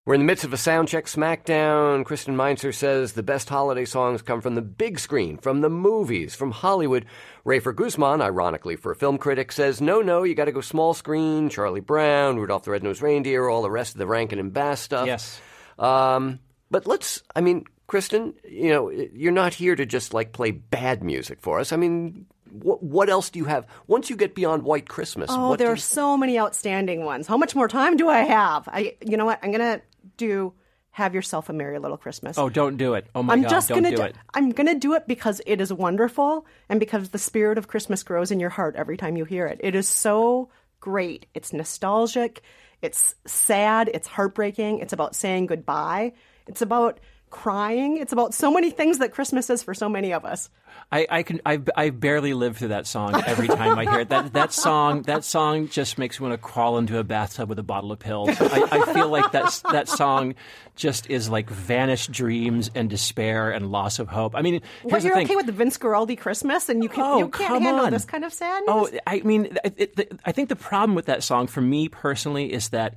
We're 0.05 0.15
in 0.15 0.19
the 0.19 0.25
midst 0.25 0.43
of 0.43 0.51
a 0.51 0.57
sound 0.57 0.89
check 0.89 1.05
smackdown. 1.05 2.03
Kristen 2.03 2.35
Meinzer 2.35 2.73
says 2.73 3.13
the 3.13 3.23
best 3.23 3.47
holiday 3.47 3.85
songs 3.85 4.21
come 4.21 4.41
from 4.41 4.55
the 4.55 4.61
big 4.61 4.99
screen, 4.99 5.37
from 5.37 5.61
the 5.61 5.69
movies, 5.69 6.35
from 6.35 6.51
Hollywood. 6.51 7.05
Rafer 7.45 7.73
Guzman, 7.73 8.21
ironically 8.21 8.75
for 8.75 8.91
a 8.91 8.95
film 8.95 9.17
critic, 9.17 9.53
says 9.53 9.79
no, 9.79 10.01
no, 10.01 10.23
you 10.23 10.35
got 10.35 10.45
to 10.45 10.51
go 10.51 10.59
small 10.59 10.93
screen. 10.93 11.47
Charlie 11.47 11.79
Brown, 11.79 12.35
Rudolph 12.35 12.65
the 12.65 12.71
Red-Nosed 12.71 13.01
Reindeer, 13.01 13.47
all 13.47 13.61
the 13.61 13.71
rest 13.71 13.93
of 13.93 13.99
the 13.99 14.05
Rankin 14.05 14.37
and 14.37 14.51
Bass 14.51 14.81
stuff. 14.81 15.07
Yes. 15.07 15.39
Um, 15.79 16.39
but 16.71 16.87
let's, 16.87 17.23
I 17.35 17.41
mean, 17.41 17.65
Kristen, 17.87 18.33
you 18.49 18.69
know, 18.69 18.89
you're 18.89 19.31
not 19.31 19.53
here 19.53 19.75
to 19.75 19.85
just 19.85 20.13
like 20.13 20.31
play 20.33 20.51
bad 20.51 21.03
music 21.03 21.39
for 21.41 21.59
us. 21.59 21.71
I 21.71 21.75
mean, 21.75 22.25
what, 22.51 22.81
what 22.81 23.09
else 23.09 23.29
do 23.29 23.39
you 23.39 23.45
have 23.45 23.67
once 23.87 24.09
you 24.09 24.15
get 24.15 24.33
beyond 24.35 24.63
White 24.63 24.87
Christmas? 24.87 25.29
Oh, 25.31 25.49
what 25.49 25.59
there 25.59 25.67
do 25.67 25.73
are 25.73 25.77
so 25.77 26.17
many 26.17 26.39
outstanding 26.39 27.03
ones. 27.03 27.27
How 27.27 27.37
much 27.37 27.55
more 27.55 27.67
time 27.67 27.97
do 27.97 28.09
I 28.09 28.21
have? 28.21 28.67
I, 28.67 28.95
you 29.05 29.17
know 29.17 29.25
what? 29.25 29.39
I'm 29.43 29.51
gonna 29.51 29.81
do. 30.17 30.53
Have 30.91 31.13
yourself 31.13 31.49
a 31.49 31.53
merry 31.53 31.77
little 31.77 31.97
Christmas. 31.97 32.37
Oh, 32.37 32.47
don't 32.47 32.77
do 32.77 32.93
it. 32.93 33.07
Oh 33.13 33.21
my 33.21 33.33
I'm 33.33 33.41
God, 33.41 33.49
just 33.49 33.67
don't 33.67 33.83
gonna 33.83 33.93
do 33.93 34.01
it. 34.01 34.15
I'm 34.33 34.51
gonna 34.51 34.79
do 34.79 34.93
it 34.93 35.05
because 35.07 35.41
it 35.45 35.59
is 35.59 35.73
wonderful 35.73 36.45
and 36.69 36.79
because 36.79 37.09
the 37.09 37.17
spirit 37.17 37.57
of 37.57 37.67
Christmas 37.67 38.01
grows 38.01 38.31
in 38.31 38.39
your 38.39 38.49
heart 38.49 38.77
every 38.77 38.95
time 38.95 39.17
you 39.17 39.25
hear 39.25 39.45
it. 39.45 39.59
It 39.61 39.75
is 39.75 39.89
so 39.89 40.49
great. 40.79 41.25
It's 41.33 41.51
nostalgic. 41.51 42.41
It's 42.85 43.15
sad. 43.25 43.89
It's 43.93 44.07
heartbreaking. 44.07 44.79
It's 44.79 44.93
about 44.93 45.15
saying 45.15 45.47
goodbye. 45.47 46.13
It's 46.47 46.61
about 46.61 46.99
crying. 47.35 47.97
It's 47.97 48.13
about 48.13 48.33
so 48.33 48.49
many 48.49 48.71
things 48.71 48.99
that 48.99 49.11
Christmas 49.11 49.49
is 49.49 49.61
for 49.61 49.73
so 49.73 49.89
many 49.89 50.13
of 50.13 50.23
us. 50.23 50.49
I, 50.91 51.05
I 51.09 51.23
can 51.23 51.41
I, 51.45 51.61
I 51.75 51.89
barely 51.89 52.33
live 52.33 52.57
through 52.57 52.69
that 52.69 52.87
song 52.87 53.21
every 53.27 53.47
time 53.47 53.77
I 53.77 53.83
hear 53.83 53.99
it. 53.99 54.09
That 54.09 54.31
that 54.33 54.53
song 54.53 55.01
that 55.03 55.25
song 55.25 55.67
just 55.67 55.97
makes 55.97 56.19
me 56.19 56.27
want 56.27 56.41
to 56.41 56.47
crawl 56.47 56.77
into 56.77 56.97
a 56.97 57.03
bathtub 57.03 57.49
with 57.49 57.59
a 57.59 57.63
bottle 57.63 57.91
of 57.91 57.99
pills. 57.99 58.29
I, 58.39 58.67
I 58.71 58.93
feel 58.93 59.09
like 59.09 59.31
that 59.33 59.61
that 59.71 59.89
song 59.89 60.35
just 60.75 61.09
is 61.09 61.29
like 61.29 61.49
vanished 61.49 62.11
dreams 62.11 62.71
and 62.73 62.89
despair 62.89 63.51
and 63.51 63.69
loss 63.69 63.99
of 63.99 64.07
hope. 64.07 64.33
I 64.35 64.41
mean, 64.41 64.61
the 64.87 64.99
you're 65.01 65.19
okay 65.19 65.35
with 65.35 65.45
the 65.45 65.51
Vince 65.51 65.77
Guaraldi 65.77 66.17
Christmas 66.17 66.69
and 66.69 66.81
you 66.83 66.89
can 66.89 67.03
Oh, 67.03 67.17
you 67.17 67.29
can't 67.29 67.61
handle 67.61 67.85
on. 67.85 67.91
this 67.91 68.05
kind 68.05 68.23
of 68.23 68.33
sadness? 68.33 68.69
Oh, 68.69 68.89
I 69.05 69.19
mean, 69.21 69.57
it, 69.63 69.93
it, 69.97 70.19
I 70.25 70.31
think 70.31 70.49
the 70.49 70.55
problem 70.55 70.95
with 70.95 71.07
that 71.07 71.21
song 71.23 71.47
for 71.47 71.61
me 71.61 71.89
personally 71.89 72.53
is 72.53 72.69
that 72.69 72.95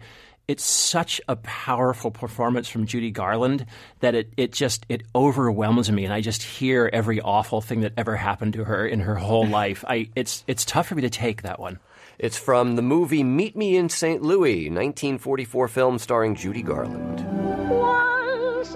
it's 0.48 0.64
such 0.64 1.20
a 1.28 1.36
powerful 1.36 2.10
performance 2.10 2.68
from 2.68 2.86
Judy 2.86 3.10
Garland 3.10 3.66
that 4.00 4.14
it, 4.14 4.32
it 4.38 4.52
just 4.52 4.86
it 4.88 5.02
overwhelms 5.14 5.92
me, 5.92 6.04
and 6.06 6.12
I 6.12 6.22
just 6.22 6.42
hear 6.42 6.88
every 6.90 7.20
awful 7.20 7.60
thing 7.60 7.82
that 7.82 7.92
ever 7.98 8.16
happened 8.16 8.54
to 8.54 8.64
her 8.64 8.86
in 8.86 9.00
her 9.00 9.14
whole 9.14 9.46
life. 9.60 9.84
I 9.86 10.08
it's 10.16 10.44
it's 10.46 10.64
tough 10.64 10.88
for 10.88 10.94
me 10.94 11.02
to 11.02 11.10
take 11.10 11.42
that 11.42 11.60
one. 11.60 11.78
It's 12.18 12.38
from 12.38 12.74
the 12.74 12.82
movie 12.82 13.22
Meet 13.22 13.56
Me 13.56 13.76
in 13.76 13.88
St. 13.88 14.22
Louis, 14.22 14.70
1944 14.70 15.68
film 15.68 15.98
starring 15.98 16.34
Judy 16.34 16.62
Garland. 16.62 17.24
Once 17.70 18.74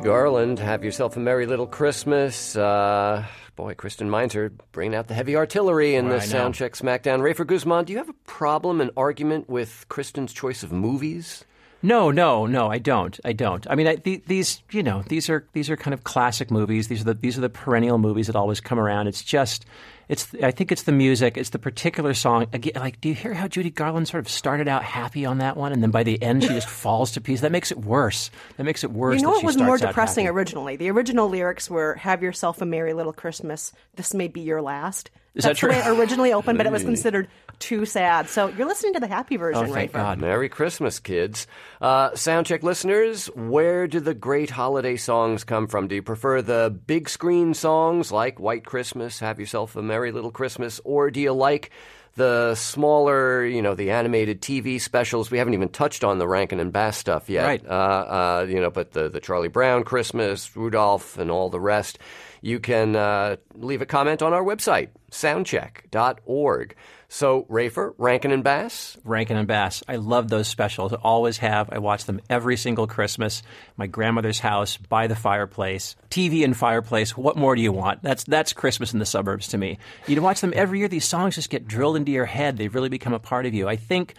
Judy 0.00 0.08
Garland, 0.08 0.58
have 0.60 0.82
yourself 0.82 1.16
a 1.16 1.20
merry 1.20 1.44
little 1.44 1.66
Christmas. 1.66 2.56
Uh, 2.56 3.26
boy, 3.54 3.74
Kristen 3.74 4.08
Meinzer 4.08 4.50
bringing 4.72 4.94
out 4.94 5.08
the 5.08 5.14
heavy 5.14 5.36
artillery 5.36 5.94
in 5.94 6.08
Well, 6.08 6.18
the. 6.18 6.24
Soundcheck 6.24 6.70
Smackdown. 6.70 7.20
Rafer 7.20 7.46
Guzman, 7.46 7.84
do 7.84 7.92
you 7.92 7.98
have 7.98 8.08
a 8.08 8.14
problem, 8.24 8.80
an 8.80 8.90
argument 8.96 9.50
with 9.50 9.84
Kristen's 9.90 10.32
choice 10.32 10.62
of 10.62 10.72
movies? 10.72 11.44
No, 11.82 12.10
no, 12.10 12.46
no, 12.46 12.70
I 12.70 12.78
don't. 12.78 13.20
I 13.26 13.34
don't. 13.34 13.66
I 13.68 13.74
mean, 13.74 13.86
I, 13.86 13.96
the, 13.96 14.22
these, 14.26 14.62
you 14.70 14.82
know, 14.82 15.02
these 15.02 15.28
are 15.28 15.46
these 15.52 15.68
are 15.68 15.76
kind 15.76 15.92
of 15.92 16.04
classic 16.04 16.50
movies. 16.50 16.88
These 16.88 17.02
are 17.02 17.04
the 17.04 17.14
these 17.14 17.36
are 17.36 17.42
the 17.42 17.50
perennial 17.50 17.98
movies 17.98 18.26
that 18.26 18.36
always 18.36 18.60
come 18.60 18.78
around. 18.78 19.06
It's 19.06 19.22
just, 19.22 19.66
it's. 20.10 20.28
I 20.42 20.50
think 20.50 20.72
it's 20.72 20.82
the 20.82 20.92
music. 20.92 21.36
It's 21.36 21.50
the 21.50 21.58
particular 21.58 22.14
song. 22.14 22.46
Again, 22.52 22.72
like, 22.74 23.00
do 23.00 23.08
you 23.08 23.14
hear 23.14 23.32
how 23.32 23.46
Judy 23.46 23.70
Garland 23.70 24.08
sort 24.08 24.24
of 24.24 24.28
started 24.28 24.66
out 24.66 24.82
happy 24.82 25.24
on 25.24 25.38
that 25.38 25.56
one, 25.56 25.72
and 25.72 25.82
then 25.82 25.90
by 25.90 26.02
the 26.02 26.20
end 26.20 26.42
she 26.42 26.48
just 26.48 26.68
falls 26.82 27.12
to 27.12 27.20
pieces? 27.20 27.42
That 27.42 27.52
makes 27.52 27.70
it 27.70 27.78
worse. 27.78 28.30
That 28.56 28.64
makes 28.64 28.82
it 28.82 28.90
worse. 28.90 29.16
You 29.16 29.22
know 29.22 29.28
that 29.28 29.34
what 29.34 29.40
she 29.40 29.46
was 29.46 29.56
more 29.56 29.78
depressing 29.78 30.26
originally? 30.26 30.76
The 30.76 30.90
original 30.90 31.28
lyrics 31.28 31.70
were 31.70 31.94
"Have 31.94 32.22
yourself 32.22 32.60
a 32.60 32.66
merry 32.66 32.92
little 32.92 33.12
Christmas. 33.12 33.72
This 33.94 34.12
may 34.12 34.28
be 34.28 34.40
your 34.40 34.60
last." 34.60 35.10
Is 35.32 35.44
that 35.44 35.50
That's 35.50 35.60
true? 35.60 35.68
the 35.68 35.74
way 35.76 35.80
it 35.80 35.98
originally 35.98 36.32
opened, 36.32 36.58
but 36.58 36.66
it 36.66 36.72
was 36.72 36.82
considered 36.82 37.28
too 37.60 37.86
sad. 37.86 38.28
So 38.28 38.48
you're 38.48 38.66
listening 38.66 38.94
to 38.94 39.00
the 39.00 39.06
happy 39.06 39.36
version, 39.36 39.62
right? 39.62 39.70
Oh, 39.70 39.74
right? 39.74 39.90
Fred? 39.90 40.18
Merry 40.18 40.48
Christmas, 40.48 40.98
kids. 40.98 41.46
Uh, 41.80 42.10
Soundcheck 42.10 42.64
listeners, 42.64 43.26
where 43.26 43.86
do 43.86 44.00
the 44.00 44.14
great 44.14 44.50
holiday 44.50 44.96
songs 44.96 45.44
come 45.44 45.68
from? 45.68 45.86
Do 45.86 45.94
you 45.94 46.02
prefer 46.02 46.42
the 46.42 46.76
big 46.86 47.08
screen 47.08 47.54
songs 47.54 48.10
like 48.10 48.40
White 48.40 48.64
Christmas, 48.64 49.20
Have 49.20 49.38
Yourself 49.38 49.76
a 49.76 49.82
Merry 49.82 49.99
Little 50.08 50.30
Christmas, 50.30 50.80
or 50.84 51.10
do 51.10 51.20
you 51.20 51.32
like 51.32 51.70
the 52.16 52.54
smaller, 52.54 53.44
you 53.44 53.62
know, 53.62 53.74
the 53.74 53.90
animated 53.90 54.40
TV 54.40 54.80
specials? 54.80 55.30
We 55.30 55.38
haven't 55.38 55.54
even 55.54 55.68
touched 55.68 56.02
on 56.02 56.18
the 56.18 56.26
Rankin 56.26 56.60
and 56.60 56.72
Bass 56.72 56.96
stuff 56.96 57.28
yet. 57.28 57.44
Right. 57.44 57.66
Uh, 57.66 57.68
uh, 57.68 58.46
you 58.48 58.60
know, 58.60 58.70
but 58.70 58.92
the, 58.92 59.08
the 59.08 59.20
Charlie 59.20 59.48
Brown 59.48 59.84
Christmas, 59.84 60.56
Rudolph, 60.56 61.18
and 61.18 61.30
all 61.30 61.50
the 61.50 61.60
rest. 61.60 61.98
You 62.40 62.58
can 62.58 62.96
uh, 62.96 63.36
leave 63.54 63.82
a 63.82 63.86
comment 63.86 64.22
on 64.22 64.32
our 64.32 64.42
website, 64.42 64.88
soundcheck.org. 65.10 66.74
So, 67.12 67.42
Rafer, 67.50 67.92
Rankin 67.98 68.30
and 68.30 68.44
Bass, 68.44 68.96
Rankin 69.02 69.36
and 69.36 69.48
Bass. 69.48 69.82
I 69.88 69.96
love 69.96 70.28
those 70.28 70.46
specials. 70.46 70.92
I 70.92 70.96
always 71.02 71.38
have. 71.38 71.68
I 71.72 71.78
watch 71.78 72.04
them 72.04 72.20
every 72.30 72.56
single 72.56 72.86
Christmas. 72.86 73.42
My 73.76 73.88
grandmother's 73.88 74.38
house, 74.38 74.76
by 74.76 75.08
the 75.08 75.16
fireplace, 75.16 75.96
TV 76.08 76.44
and 76.44 76.56
fireplace. 76.56 77.16
What 77.16 77.36
more 77.36 77.56
do 77.56 77.62
you 77.62 77.72
want? 77.72 78.04
That's 78.04 78.22
that's 78.22 78.52
Christmas 78.52 78.92
in 78.92 79.00
the 79.00 79.06
suburbs 79.06 79.48
to 79.48 79.58
me. 79.58 79.78
You 80.06 80.22
watch 80.22 80.40
them 80.40 80.52
every 80.54 80.78
year. 80.78 80.86
These 80.86 81.04
songs 81.04 81.34
just 81.34 81.50
get 81.50 81.66
drilled 81.66 81.96
into 81.96 82.12
your 82.12 82.26
head. 82.26 82.58
They 82.58 82.68
really 82.68 82.88
become 82.88 83.12
a 83.12 83.18
part 83.18 83.44
of 83.44 83.54
you. 83.54 83.68
I 83.68 83.74
think 83.74 84.14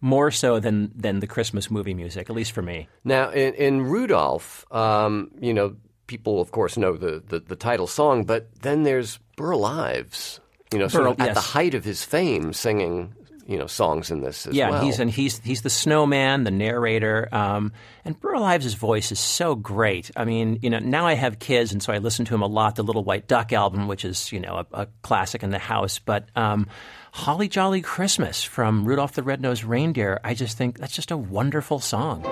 more 0.00 0.32
so 0.32 0.58
than 0.58 0.90
than 0.96 1.20
the 1.20 1.28
Christmas 1.28 1.70
movie 1.70 1.94
music, 1.94 2.28
at 2.28 2.34
least 2.34 2.50
for 2.50 2.62
me. 2.62 2.88
Now, 3.04 3.30
in, 3.30 3.54
in 3.54 3.82
Rudolph, 3.82 4.66
um, 4.72 5.30
you 5.40 5.54
know, 5.54 5.76
people, 6.08 6.40
of 6.40 6.50
course, 6.50 6.76
know 6.76 6.96
the, 6.96 7.22
the, 7.26 7.40
the 7.40 7.56
title 7.56 7.86
song, 7.86 8.24
but 8.24 8.48
then 8.60 8.82
there's 8.82 9.18
Burl 9.36 9.64
Ives, 9.64 10.40
you 10.72 10.78
know, 10.78 10.88
sort 10.88 11.04
Burl, 11.04 11.12
of 11.12 11.20
at 11.20 11.26
yes. 11.26 11.34
the 11.34 11.40
height 11.40 11.74
of 11.74 11.84
his 11.84 12.04
fame, 12.04 12.52
singing, 12.52 13.14
you 13.46 13.58
know, 13.58 13.66
songs 13.66 14.10
in 14.10 14.20
this 14.20 14.46
as 14.46 14.54
yeah, 14.54 14.70
well. 14.70 14.78
and 14.78 14.86
he's 14.86 14.98
and 14.98 15.10
he's 15.10 15.38
he's 15.40 15.62
the 15.62 15.70
snowman, 15.70 16.44
the 16.44 16.50
narrator, 16.50 17.28
um, 17.32 17.72
and 18.04 18.18
Burl 18.20 18.42
Ives' 18.42 18.74
voice 18.74 19.12
is 19.12 19.18
so 19.18 19.54
great. 19.54 20.10
I 20.16 20.24
mean, 20.24 20.58
you 20.62 20.70
know, 20.70 20.78
now 20.78 21.06
I 21.06 21.14
have 21.14 21.38
kids, 21.38 21.72
and 21.72 21.82
so 21.82 21.92
I 21.92 21.98
listen 21.98 22.24
to 22.26 22.34
him 22.34 22.42
a 22.42 22.46
lot. 22.46 22.76
The 22.76 22.82
Little 22.82 23.04
White 23.04 23.26
Duck 23.26 23.52
album, 23.52 23.88
which 23.88 24.04
is 24.04 24.32
you 24.32 24.40
know 24.40 24.64
a, 24.72 24.82
a 24.82 24.88
classic 25.02 25.42
in 25.42 25.50
the 25.50 25.58
house, 25.58 25.98
but 25.98 26.28
um, 26.36 26.66
Holly 27.12 27.48
Jolly 27.48 27.82
Christmas 27.82 28.42
from 28.42 28.84
Rudolph 28.84 29.12
the 29.12 29.22
Red-Nosed 29.22 29.64
Reindeer, 29.64 30.20
I 30.24 30.34
just 30.34 30.56
think 30.56 30.78
that's 30.78 30.94
just 30.94 31.10
a 31.10 31.16
wonderful 31.16 31.78
song. 31.78 32.24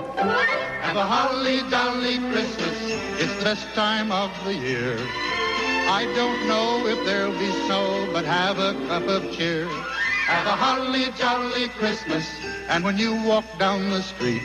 Have 0.81 0.95
a 0.97 1.03
holly 1.03 1.61
jolly 1.69 2.17
Christmas. 2.17 3.21
It's 3.21 3.35
the 3.35 3.43
best 3.43 3.67
time 3.75 4.11
of 4.11 4.31
the 4.43 4.55
year. 4.55 4.97
I 5.87 6.05
don't 6.15 6.47
know 6.47 6.85
if 6.87 7.03
there'll 7.05 7.31
be 7.31 7.51
snow, 7.65 8.07
but 8.13 8.25
have 8.25 8.59
a 8.59 8.73
cup 8.87 9.07
of 9.07 9.31
cheer. 9.31 9.67
Have 10.25 10.47
a 10.47 10.55
holly 10.55 11.05
jolly 11.17 11.67
Christmas. 11.69 12.29
And 12.69 12.83
when 12.83 12.97
you 12.97 13.15
walk 13.23 13.45
down 13.57 13.89
the 13.89 14.01
street, 14.01 14.43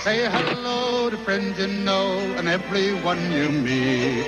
say 0.00 0.28
hello 0.30 1.10
to 1.10 1.16
friends 1.16 1.58
you 1.58 1.68
know 1.68 2.18
and 2.36 2.48
everyone 2.48 3.32
you 3.32 3.48
meet. 3.48 4.26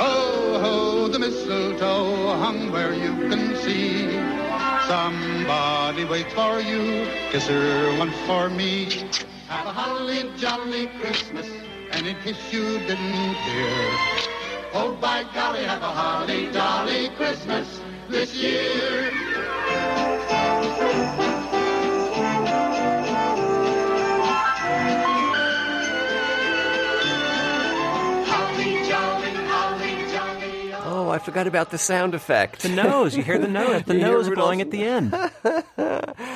Ho, 0.00 0.58
ho, 0.60 1.08
the 1.08 1.18
mistletoe 1.18 2.36
hung 2.38 2.70
where 2.70 2.94
you 2.94 3.12
can 3.28 3.56
see. 3.56 4.10
Somebody 4.86 6.04
waits 6.04 6.32
for 6.34 6.60
you. 6.60 7.06
Kiss 7.32 7.48
her 7.48 7.98
once 7.98 8.16
for 8.26 8.50
me. 8.50 8.86
Have 9.48 9.66
a 9.66 9.72
holly 9.72 10.30
jolly 10.36 10.86
Christmas, 11.00 11.48
and 11.92 12.06
in 12.06 12.16
case 12.22 12.52
you 12.52 12.78
didn't 12.80 13.34
hear, 13.46 14.33
oh 14.74 14.92
by 15.00 15.24
golly, 15.34 15.64
have 15.64 15.82
a 15.82 15.86
holly 15.86 16.50
jolly 16.52 17.08
Christmas 17.10 17.80
this 18.08 18.34
year. 18.34 19.10
Holly 28.26 28.88
jolly, 28.88 29.30
holly 29.46 30.12
jolly. 30.12 30.72
Oh, 30.72 30.82
oh 30.84 31.10
I 31.10 31.18
forgot 31.18 31.46
about 31.46 31.70
the 31.70 31.78
sound 31.78 32.14
effect. 32.14 32.62
The 32.62 32.68
nose, 32.68 33.16
you 33.16 33.22
hear 33.22 33.38
the 33.38 33.48
nose, 33.48 33.82
the 33.86 33.94
nose 33.94 34.28
blowing 34.28 34.60
at 34.60 34.70
the 34.70 34.84
end. 34.84 35.14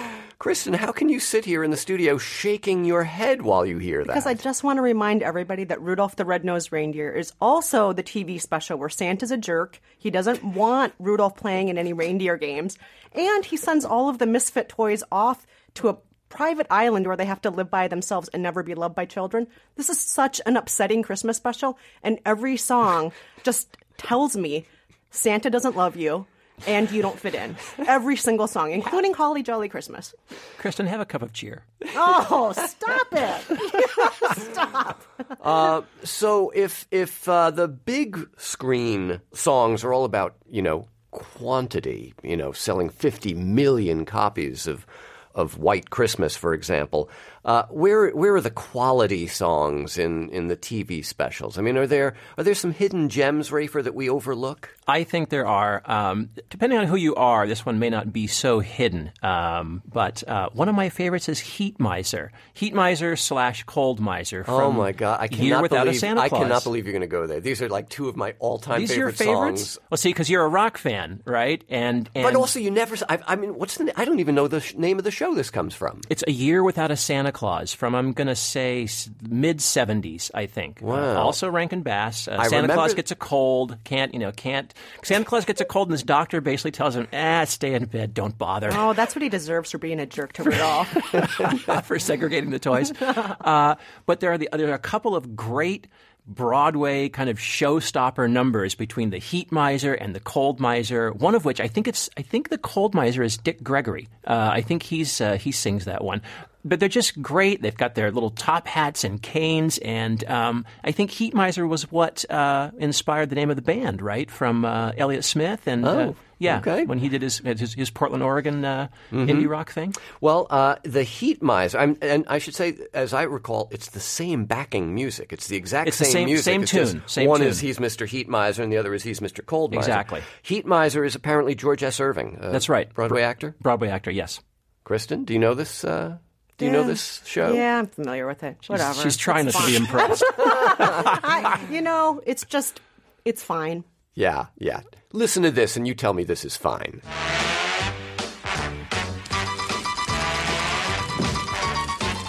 Kristen, 0.48 0.72
how 0.72 0.92
can 0.92 1.10
you 1.10 1.20
sit 1.20 1.44
here 1.44 1.62
in 1.62 1.70
the 1.70 1.76
studio 1.76 2.16
shaking 2.16 2.86
your 2.86 3.04
head 3.04 3.42
while 3.42 3.66
you 3.66 3.76
hear 3.76 3.98
that? 3.98 4.06
Because 4.06 4.24
I 4.24 4.32
just 4.32 4.64
want 4.64 4.78
to 4.78 4.80
remind 4.80 5.22
everybody 5.22 5.64
that 5.64 5.82
Rudolph 5.82 6.16
the 6.16 6.24
Red-Nosed 6.24 6.72
Reindeer 6.72 7.12
is 7.12 7.34
also 7.38 7.92
the 7.92 8.02
TV 8.02 8.40
special 8.40 8.78
where 8.78 8.88
Santa's 8.88 9.30
a 9.30 9.36
jerk. 9.36 9.78
He 9.98 10.08
doesn't 10.08 10.42
want 10.42 10.94
Rudolph 10.98 11.36
playing 11.36 11.68
in 11.68 11.76
any 11.76 11.92
reindeer 11.92 12.38
games, 12.38 12.78
and 13.12 13.44
he 13.44 13.58
sends 13.58 13.84
all 13.84 14.08
of 14.08 14.16
the 14.16 14.26
misfit 14.26 14.70
toys 14.70 15.04
off 15.12 15.46
to 15.74 15.90
a 15.90 15.98
private 16.30 16.68
island 16.70 17.06
where 17.06 17.16
they 17.18 17.26
have 17.26 17.42
to 17.42 17.50
live 17.50 17.70
by 17.70 17.86
themselves 17.86 18.30
and 18.32 18.42
never 18.42 18.62
be 18.62 18.74
loved 18.74 18.94
by 18.94 19.04
children. 19.04 19.48
This 19.76 19.90
is 19.90 20.00
such 20.00 20.40
an 20.46 20.56
upsetting 20.56 21.02
Christmas 21.02 21.36
special, 21.36 21.78
and 22.02 22.20
every 22.24 22.56
song 22.56 23.12
just 23.42 23.76
tells 23.98 24.34
me 24.34 24.64
Santa 25.10 25.50
doesn't 25.50 25.76
love 25.76 25.94
you 25.94 26.26
and 26.66 26.90
you 26.90 27.02
don't 27.02 27.18
fit 27.18 27.34
in. 27.34 27.56
Every 27.78 28.16
single 28.16 28.46
song, 28.46 28.72
including 28.72 29.14
Holly 29.14 29.42
Jolly 29.42 29.68
Christmas. 29.68 30.14
Kristen, 30.58 30.86
have 30.86 31.00
a 31.00 31.04
cup 31.04 31.22
of 31.22 31.32
cheer. 31.32 31.64
Oh, 31.94 32.52
stop 32.52 33.06
it! 33.12 34.40
stop. 34.52 35.02
Uh, 35.40 35.82
so 36.04 36.50
if 36.50 36.86
if 36.90 37.28
uh, 37.28 37.50
the 37.50 37.68
big 37.68 38.28
screen 38.36 39.20
songs 39.32 39.84
are 39.84 39.92
all 39.92 40.04
about 40.04 40.36
you 40.48 40.62
know 40.62 40.86
quantity, 41.10 42.14
you 42.22 42.36
know, 42.36 42.52
selling 42.52 42.88
fifty 42.88 43.34
million 43.34 44.04
copies 44.04 44.66
of 44.66 44.86
of 45.34 45.58
White 45.58 45.90
Christmas, 45.90 46.36
for 46.36 46.52
example, 46.52 47.08
Uh, 47.48 47.64
where 47.70 48.10
where 48.10 48.34
are 48.34 48.42
the 48.42 48.50
quality 48.50 49.26
songs 49.26 49.96
in, 49.96 50.28
in 50.28 50.48
the 50.48 50.56
TV 50.56 51.02
specials? 51.02 51.56
I 51.56 51.62
mean, 51.62 51.78
are 51.78 51.86
there 51.86 52.14
are 52.36 52.44
there 52.44 52.54
some 52.54 52.72
hidden 52.72 53.08
gems, 53.08 53.48
Rafer, 53.48 53.82
that 53.82 53.94
we 53.94 54.10
overlook? 54.10 54.76
I 54.86 55.02
think 55.04 55.30
there 55.30 55.46
are. 55.46 55.80
Um, 55.86 56.28
depending 56.50 56.78
on 56.78 56.84
who 56.86 56.96
you 56.96 57.14
are, 57.14 57.46
this 57.46 57.64
one 57.64 57.78
may 57.78 57.88
not 57.88 58.12
be 58.12 58.26
so 58.26 58.60
hidden. 58.60 59.12
Um, 59.22 59.82
but 59.90 60.22
uh, 60.28 60.50
one 60.52 60.68
of 60.68 60.74
my 60.74 60.90
favorites 60.90 61.26
is 61.30 61.40
Heat 61.40 61.80
Miser. 61.80 62.32
Heat 62.52 62.74
Miser 62.74 63.16
slash 63.16 63.64
Cold 63.64 63.98
Miser. 63.98 64.44
From 64.44 64.54
oh 64.54 64.70
my 64.72 64.92
God! 64.92 65.18
I 65.18 65.28
cannot 65.28 65.42
Year 65.42 65.62
Without 65.62 65.84
believe 65.84 65.96
a 65.96 66.00
Santa 66.00 66.20
I 66.20 66.28
cannot 66.28 66.64
believe 66.64 66.84
you're 66.84 66.92
going 66.92 67.00
to 67.00 67.06
go 67.06 67.26
there. 67.26 67.40
These 67.40 67.62
are 67.62 67.70
like 67.70 67.88
two 67.88 68.10
of 68.10 68.16
my 68.16 68.34
all 68.40 68.58
time 68.58 68.80
These 68.80 68.90
are 68.90 68.94
favorite 68.94 69.20
your 69.20 69.26
favorites? 69.26 69.62
songs. 69.70 69.78
Well, 69.90 69.96
see, 69.96 70.10
because 70.10 70.28
you're 70.28 70.44
a 70.44 70.48
rock 70.48 70.76
fan, 70.76 71.22
right? 71.24 71.64
And, 71.70 72.10
and 72.14 72.24
But 72.24 72.34
also, 72.36 72.60
you 72.60 72.70
never. 72.70 72.94
I 73.08 73.36
mean, 73.36 73.54
what's 73.54 73.78
the? 73.78 73.90
I 73.98 74.04
don't 74.04 74.20
even 74.20 74.34
know 74.34 74.48
the 74.48 74.60
sh- 74.60 74.74
name 74.74 74.98
of 74.98 75.04
the 75.04 75.10
show 75.10 75.34
this 75.34 75.48
comes 75.48 75.74
from. 75.74 76.02
It's 76.10 76.24
a 76.26 76.32
year 76.32 76.62
without 76.62 76.90
a 76.90 76.96
Santa 76.96 77.32
Claus 77.38 77.72
from 77.72 77.94
I'm 77.94 78.14
going 78.14 78.26
to 78.26 78.34
say 78.34 78.88
mid 79.22 79.58
70s, 79.58 80.28
I 80.34 80.46
think. 80.46 80.80
Wow. 80.82 80.96
Uh, 80.96 81.14
also 81.22 81.48
Rankin 81.48 81.82
Bass. 81.82 82.26
Uh, 82.26 82.32
I 82.32 82.48
Santa 82.48 82.62
remember- 82.62 82.74
Claus 82.74 82.94
gets 82.94 83.12
a 83.12 83.14
cold. 83.14 83.76
Can't 83.84 84.12
you 84.12 84.18
know? 84.18 84.32
Can't 84.32 84.74
Santa 85.04 85.24
Claus 85.24 85.44
gets 85.44 85.60
a 85.60 85.64
cold 85.64 85.86
and 85.86 85.92
his 85.92 86.02
doctor 86.02 86.40
basically 86.40 86.72
tells 86.72 86.96
him, 86.96 87.06
"Ah, 87.12 87.44
stay 87.44 87.74
in 87.74 87.84
bed. 87.84 88.12
Don't 88.12 88.36
bother." 88.36 88.70
Oh, 88.72 88.92
that's 88.92 89.14
what 89.14 89.22
he 89.22 89.28
deserves 89.28 89.70
for 89.70 89.78
being 89.78 90.00
a 90.00 90.06
jerk 90.06 90.32
to 90.32 90.42
Rudolph. 90.42 90.88
for 91.86 92.00
segregating 92.00 92.50
the 92.50 92.58
toys. 92.58 92.92
Uh, 93.48 93.76
but 94.04 94.20
there 94.20 94.32
are 94.32 94.38
the, 94.38 94.48
there 94.52 94.70
are 94.70 94.74
a 94.74 94.78
couple 94.78 95.14
of 95.14 95.34
great 95.36 95.86
Broadway 96.26 97.08
kind 97.08 97.30
of 97.30 97.38
showstopper 97.38 98.30
numbers 98.30 98.74
between 98.74 99.08
the 99.10 99.18
Heat 99.18 99.50
Miser 99.50 99.94
and 99.94 100.14
the 100.14 100.20
Cold 100.20 100.60
Miser. 100.60 101.10
One 101.12 101.34
of 101.34 101.44
which 101.46 101.58
I 101.58 101.68
think 101.68 101.88
it's 101.88 102.10
I 102.18 102.22
think 102.22 102.50
the 102.50 102.58
Cold 102.58 102.94
Miser 102.94 103.22
is 103.22 103.38
Dick 103.38 103.62
Gregory. 103.62 104.08
Uh, 104.26 104.50
I 104.52 104.60
think 104.60 104.82
he's 104.82 105.20
uh, 105.22 105.38
he 105.38 105.52
sings 105.52 105.86
that 105.86 106.04
one. 106.04 106.20
But 106.68 106.80
they're 106.80 106.88
just 106.88 107.20
great. 107.22 107.62
They've 107.62 107.76
got 107.76 107.94
their 107.94 108.10
little 108.10 108.30
top 108.30 108.66
hats 108.66 109.04
and 109.04 109.20
canes, 109.22 109.78
and 109.78 110.22
um, 110.28 110.64
I 110.84 110.92
think 110.92 111.10
Heat 111.10 111.34
Miser 111.34 111.66
was 111.66 111.90
what 111.90 112.24
uh, 112.30 112.70
inspired 112.78 113.30
the 113.30 113.36
name 113.36 113.50
of 113.50 113.56
the 113.56 113.62
band, 113.62 114.02
right? 114.02 114.30
From 114.30 114.64
uh, 114.64 114.92
Elliott 114.96 115.24
Smith 115.24 115.66
and 115.66 115.84
uh, 115.84 115.90
Oh, 115.90 116.16
yeah, 116.38 116.58
okay. 116.58 116.84
when 116.84 116.98
he 116.98 117.08
did 117.08 117.22
his 117.22 117.38
his, 117.38 117.74
his 117.74 117.90
Portland, 117.90 118.22
Oregon 118.22 118.64
uh, 118.64 118.88
Mhm. 119.10 119.28
indie 119.28 119.48
rock 119.48 119.72
thing. 119.72 119.94
Well, 120.20 120.46
uh, 120.50 120.76
the 120.84 121.02
Heat 121.02 121.42
Miser, 121.42 121.78
I'm, 121.78 121.96
and 122.00 122.24
I 122.28 122.38
should 122.38 122.54
say, 122.54 122.76
as 122.94 123.12
I 123.12 123.22
recall, 123.22 123.68
it's 123.72 123.88
the 123.90 123.98
same 124.00 124.44
backing 124.44 124.94
music. 124.94 125.32
It's 125.32 125.48
the 125.48 125.56
exact 125.56 125.88
It's 125.88 125.98
the 125.98 126.04
same, 126.04 126.12
same- 126.12 126.26
music. 126.26 126.44
same 126.44 126.62
It's 126.62 126.72
just 126.72 126.92
tune, 126.92 127.02
same 127.06 127.28
one 127.28 127.40
tune. 127.40 127.48
is 127.48 127.58
he's 127.60 127.78
Mr. 127.78 128.06
Heat 128.06 128.28
Miser, 128.28 128.62
and 128.62 128.72
the 128.72 128.76
other 128.76 128.94
is 128.94 129.02
he's 129.02 129.20
Mr. 129.20 129.44
Cold 129.44 129.72
Miser. 129.72 129.80
Exactly. 129.90 130.22
Heat 130.42 130.64
Miser 130.66 131.02
is 131.04 131.14
apparently 131.16 131.54
George 131.56 131.82
S. 131.82 131.98
Irving. 131.98 132.38
uh, 132.40 132.50
That's 132.52 132.68
right. 132.68 132.92
Broadway 132.94 133.22
actor. 133.22 133.56
Broadway 133.60 133.88
actor, 133.88 134.10
yes. 134.10 134.40
Kristen, 134.84 135.24
do 135.24 135.32
you 135.32 135.38
know 135.38 135.54
this? 135.54 135.82
Uh, 135.84 136.18
do 136.58 136.64
you 136.66 136.72
know 136.72 136.82
this 136.82 137.22
show? 137.24 137.52
Yeah, 137.52 137.78
I'm 137.78 137.86
familiar 137.86 138.26
with 138.26 138.42
it. 138.42 138.58
Whatever. 138.66 139.00
she's 139.00 139.16
trying 139.16 139.46
It's 139.46 139.54
not 139.56 139.64
to 139.64 139.70
be 139.70 139.76
impressed. 139.76 140.24
I, 140.38 141.64
you 141.70 141.80
know, 141.80 142.20
it's 142.26 142.44
just, 142.44 142.80
it's 143.24 143.42
fine. 143.44 143.84
Yeah, 144.14 144.46
yeah. 144.58 144.80
Listen 145.12 145.44
to 145.44 145.52
this, 145.52 145.76
and 145.76 145.86
you 145.86 145.94
tell 145.94 146.12
me 146.12 146.24
this 146.24 146.44
is 146.44 146.56
fine. 146.56 147.00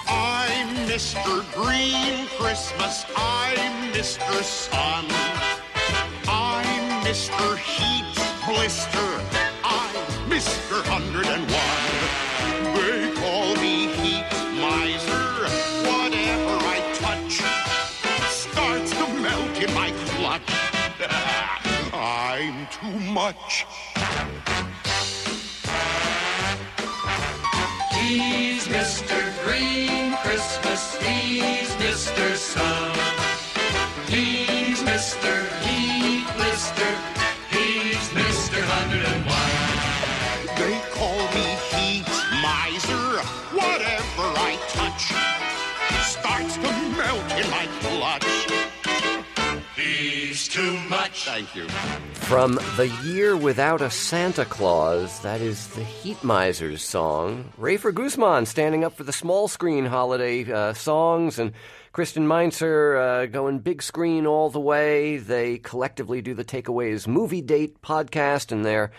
I'm 0.07 0.75
Mr. 0.87 1.53
Green 1.55 2.27
Christmas. 2.37 3.05
I'm 3.15 3.91
Mr. 3.93 4.43
Sun. 4.43 5.05
I'm 6.27 7.03
Mr. 7.03 7.57
Heat 7.57 8.13
Blister. 8.45 9.21
I'm 9.63 10.29
Mr. 10.29 10.87
101. 10.87 11.98
I'm 21.01 22.67
too 22.67 22.99
much. 23.11 23.65
He's 27.93 28.67
Mr. 28.67 29.45
Green 29.45 30.15
Christmas. 30.17 30.97
He's 30.97 31.69
Mr. 31.75 32.35
Sun. 32.35 32.97
He's 34.07 34.81
Mr. 34.83 35.47
Heat 35.63 36.25
Blister. 36.35 36.95
He's 37.49 38.09
Mr. 38.09 38.59
101. 38.59 39.29
They 40.57 40.81
call 40.91 41.21
me 41.33 41.47
Heat 41.71 42.09
Miser. 42.43 43.21
Whatever 43.55 44.25
I 44.35 44.57
touch 44.67 45.13
starts 46.09 46.55
to 46.55 46.71
melt 46.97 47.31
in 47.39 47.49
my 47.51 47.67
clutch. 47.79 48.68
He's 50.49 50.55
too 50.55 50.79
much. 50.89 51.25
Thank 51.25 51.55
you. 51.55 51.67
From 52.13 52.55
The 52.75 52.87
Year 53.03 53.37
Without 53.37 53.81
a 53.81 53.89
Santa 53.89 54.45
Claus, 54.45 55.19
that 55.21 55.41
is 55.41 55.67
the 55.67 55.83
Heat 55.83 56.23
Misers 56.23 56.81
song. 56.81 57.51
Rafer 57.59 57.93
Guzman 57.93 58.45
standing 58.47 58.83
up 58.83 58.95
for 58.95 59.03
the 59.03 59.13
small 59.13 59.47
screen 59.47 59.85
holiday 59.85 60.51
uh, 60.51 60.73
songs, 60.73 61.37
and 61.37 61.53
Kristen 61.91 62.27
Meinzer 62.27 62.97
uh, 62.97 63.25
going 63.27 63.59
big 63.59 63.83
screen 63.83 64.25
all 64.25 64.49
the 64.49 64.59
way. 64.59 65.17
They 65.17 65.59
collectively 65.59 66.21
do 66.21 66.33
the 66.33 66.45
Takeaways 66.45 67.07
Movie 67.07 67.41
Date 67.41 67.81
podcast, 67.81 68.51
and 68.51 68.65
there, 68.65 68.91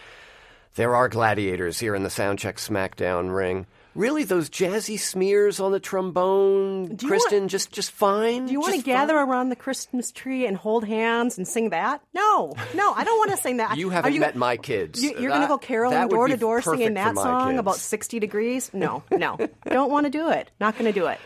there 0.76 0.94
are 0.94 1.08
gladiators 1.08 1.80
here 1.80 1.96
in 1.96 2.04
the 2.04 2.08
Soundcheck 2.10 2.56
SmackDown 2.56 3.34
ring. 3.34 3.66
Really, 4.00 4.24
those 4.24 4.48
jazzy 4.48 4.98
smears 4.98 5.60
on 5.60 5.72
the 5.72 5.78
trombone, 5.78 6.96
you 7.02 7.06
Kristen, 7.06 7.48
just 7.48 7.70
just 7.70 7.90
fine. 7.90 8.46
Do 8.46 8.52
you 8.52 8.58
want 8.58 8.72
to 8.72 8.78
Just 8.78 8.86
gather 8.86 9.14
around 9.14 9.50
the 9.50 9.56
Christmas 9.56 10.10
tree 10.10 10.46
and 10.46 10.56
hold 10.56 10.86
hands 10.86 11.36
and 11.36 11.46
sing 11.46 11.68
that? 11.68 12.00
No, 12.14 12.54
no, 12.74 12.94
I 12.94 13.04
don't 13.04 13.18
want 13.18 13.32
to 13.32 13.36
sing 13.36 13.58
that. 13.58 13.76
You 13.80 13.90
Are 13.90 13.92
haven't 13.92 14.18
met 14.18 14.36
my 14.36 14.56
kids. 14.56 15.02
You, 15.04 15.10
you're 15.20 15.28
going 15.28 15.42
to 15.42 15.48
go 15.48 15.58
caroling 15.58 16.08
door 16.08 16.28
to 16.28 16.38
door 16.38 16.62
singing 16.62 16.94
that 16.94 17.14
song 17.14 17.50
kids. 17.50 17.60
about 17.60 17.76
60 17.76 18.18
degrees? 18.20 18.70
No, 18.72 19.02
no. 19.10 19.36
don't 19.66 19.90
want 19.90 20.06
to 20.06 20.10
do 20.10 20.30
it. 20.30 20.50
Not 20.58 20.78
going 20.78 20.90
to 20.90 20.98
do 20.98 21.06
it. 21.06 21.20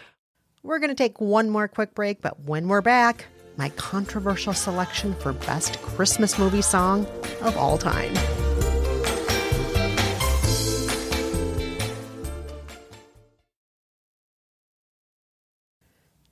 We're 0.64 0.80
going 0.80 0.90
to 0.90 0.96
take 0.96 1.20
one 1.20 1.50
more 1.50 1.68
quick 1.68 1.94
break, 1.94 2.22
but 2.22 2.40
when 2.40 2.66
we're 2.66 2.82
back, 2.82 3.26
my 3.56 3.68
controversial 3.70 4.52
selection 4.52 5.14
for 5.14 5.32
best 5.32 5.80
Christmas 5.80 6.40
movie 6.40 6.62
song 6.62 7.06
of 7.40 7.56
all 7.56 7.78
time. 7.78 8.14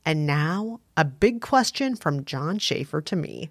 And 0.04 0.26
now, 0.26 0.80
a 0.96 1.04
big 1.04 1.40
question 1.40 1.96
from 1.96 2.24
John 2.24 2.58
Schaefer 2.58 3.00
to 3.02 3.16
me. 3.16 3.50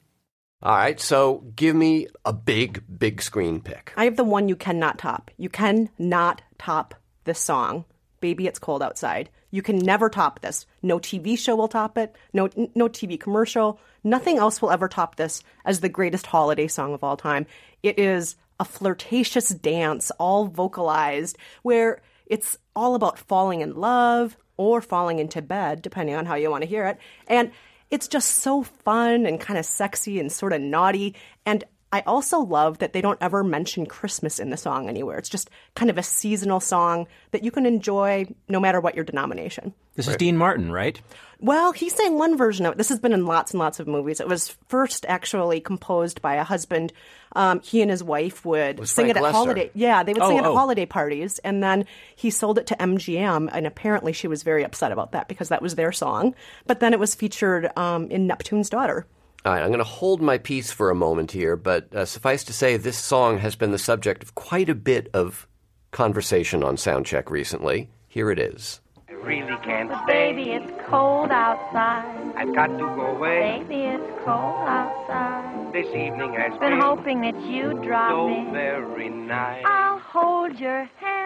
All 0.64 0.76
right, 0.76 1.00
so 1.00 1.44
give 1.56 1.76
me 1.76 2.08
a 2.24 2.34
big, 2.34 2.84
big 3.00 3.22
screen 3.22 3.62
pick. 3.62 3.94
I 3.98 4.04
have 4.04 4.16
the 4.16 4.24
one 4.24 4.48
you 4.48 4.56
cannot 4.56 5.00
top. 5.00 5.32
You 5.38 5.50
cannot 5.50 6.44
top 6.60 6.94
this 7.24 7.40
song. 7.40 7.86
Baby, 8.20 8.46
it's 8.46 8.60
cold 8.60 8.84
outside. 8.84 9.30
You 9.50 9.62
can 9.62 9.80
never 9.80 10.08
top 10.08 10.42
this. 10.42 10.68
No 10.84 11.00
TV 11.00 11.38
show 11.38 11.56
will 11.56 11.68
top 11.68 11.98
it. 11.98 12.16
No, 12.32 12.48
no 12.76 12.88
TV 12.88 13.20
commercial. 13.20 13.80
Nothing 14.04 14.38
else 14.38 14.62
will 14.62 14.72
ever 14.72 14.88
top 14.88 15.16
this 15.16 15.42
as 15.66 15.80
the 15.80 15.90
greatest 15.90 16.28
holiday 16.28 16.68
song 16.68 16.94
of 16.94 17.04
all 17.04 17.18
time. 17.18 17.48
It 17.82 17.98
is 17.98 18.36
a 18.62 18.64
flirtatious 18.64 19.50
dance, 19.50 20.12
all 20.20 20.46
vocalized, 20.46 21.36
where 21.64 22.00
it's 22.28 22.58
all 22.76 22.94
about 22.94 23.18
falling 23.18 23.62
in 23.62 23.74
love 23.74 24.38
or 24.56 24.82
falling 24.82 25.18
into 25.18 25.42
bed, 25.42 25.82
depending 25.82 26.16
on 26.16 26.28
how 26.28 26.36
you 26.36 26.52
want 26.52 26.62
to 26.62 26.70
hear 26.70 26.86
it. 26.86 27.00
And 27.28 27.52
it's 27.90 28.08
just 28.08 28.30
so 28.30 28.62
fun 28.62 29.26
and 29.26 29.40
kind 29.40 29.58
of 29.58 29.66
sexy 29.66 30.20
and 30.20 30.32
sort 30.32 30.54
of 30.54 30.62
naughty. 30.62 31.16
And 31.44 31.64
I 31.94 32.02
also 32.02 32.40
love 32.40 32.78
that 32.78 32.94
they 32.94 33.02
don't 33.02 33.18
ever 33.22 33.44
mention 33.44 33.86
Christmas 33.86 34.40
in 34.40 34.50
the 34.50 34.58
song 34.58 34.88
anywhere. 34.88 35.18
It's 35.18 35.28
just 35.30 35.50
kind 35.76 35.90
of 35.90 35.98
a 35.98 36.04
seasonal 36.04 36.62
song 36.62 37.08
that 37.32 37.44
you 37.44 37.52
can 37.52 37.66
enjoy 37.66 38.28
no 38.48 38.60
matter 38.62 38.80
what 38.80 38.96
your 38.96 39.04
denomination. 39.04 39.74
This 39.96 40.08
is 40.08 40.16
Dean 40.16 40.38
Martin, 40.38 40.72
right? 40.72 41.02
Well, 41.40 41.74
he 41.74 41.90
sang 41.90 42.18
one 42.18 42.38
version 42.38 42.66
of 42.66 42.74
it. 42.74 42.78
This 42.78 42.88
has 42.90 43.00
been 43.00 43.12
in 43.12 43.26
lots 43.26 43.52
and 43.52 43.60
lots 43.60 43.80
of 43.82 43.88
movies. 43.88 44.22
It 44.22 44.28
was 44.28 44.56
first 44.70 45.06
actually 45.10 45.60
composed 45.60 46.22
by 46.22 46.36
a 46.36 46.46
husband. 46.46 46.94
Um, 47.36 47.60
he 47.62 47.82
and 47.82 47.92
his 47.92 48.04
wife 48.04 48.46
would 48.46 48.88
sing 48.88 49.10
it 49.10 49.18
at 49.18 49.24
Loesser. 49.24 49.32
holiday. 49.32 49.72
Yeah, 49.74 50.04
they 50.04 50.14
would 50.14 50.22
sing 50.22 50.34
Oh, 50.34 50.38
it 50.38 50.46
at 50.46 50.52
oh. 50.52 50.56
holiday 50.56 50.86
parties, 50.86 51.40
and 51.40 51.62
then 51.62 51.86
he 52.16 52.30
sold 52.30 52.58
it 52.58 52.68
to 52.68 52.76
MGM, 52.76 53.50
and 53.52 53.68
apparently 53.68 54.14
she 54.14 54.28
was 54.30 54.44
very 54.44 54.64
upset 54.64 54.92
about 54.94 55.12
that 55.12 55.28
because 55.28 55.50
that 55.50 55.62
was 55.62 55.76
their 55.76 55.92
song. 55.92 56.36
But 56.68 56.80
then 56.80 56.94
it 56.94 57.00
was 57.00 57.16
featured 57.16 57.76
um, 57.78 58.10
in 58.12 58.28
Neptune's 58.28 58.70
Daughter. 58.70 59.06
All 59.44 59.52
right, 59.54 59.62
I'm 59.62 59.70
going 59.70 59.80
to 59.80 59.84
hold 59.84 60.22
my 60.22 60.38
peace 60.38 60.72
for 60.72 60.92
a 60.92 60.96
moment 60.96 61.32
here, 61.32 61.56
but 61.56 61.94
uh, 61.96 62.06
suffice 62.06 62.44
to 62.44 62.54
say, 62.54 62.78
this 62.78 62.98
song 62.98 63.40
has 63.40 63.56
been 63.56 63.72
the 63.72 63.80
subject 63.80 64.22
of 64.22 64.36
quite 64.36 64.70
a 64.70 64.76
bit 64.76 65.10
of 65.16 65.48
conversation 65.90 66.64
on 66.64 66.76
Soundcheck 66.76 67.32
recently. 67.32 67.90
Here 68.08 68.30
it 68.30 68.38
is. 68.38 68.82
I 69.10 69.14
really 69.14 69.58
can't 69.64 69.90
But 69.90 70.04
stay. 70.04 70.34
baby, 70.34 70.52
it's 70.52 70.72
cold 70.88 71.32
outside. 71.32 72.34
I've 72.38 72.54
got 72.54 72.68
to 72.68 72.78
go 72.78 73.16
away. 73.16 73.64
Baby, 73.68 73.82
it's 73.86 74.24
cold 74.24 74.68
outside. 74.70 75.74
This 75.74 75.88
evening 75.88 76.34
has 76.34 76.58
Been 76.60 76.80
hoping 76.80 77.22
that 77.22 77.40
you'd 77.42 77.82
drop 77.82 78.12
so 78.12 78.28
in. 78.28 78.52
very 78.54 79.10
nice. 79.10 79.64
I'll 79.66 80.00
hold 80.00 80.60
your 80.60 80.84
hand 80.98 81.21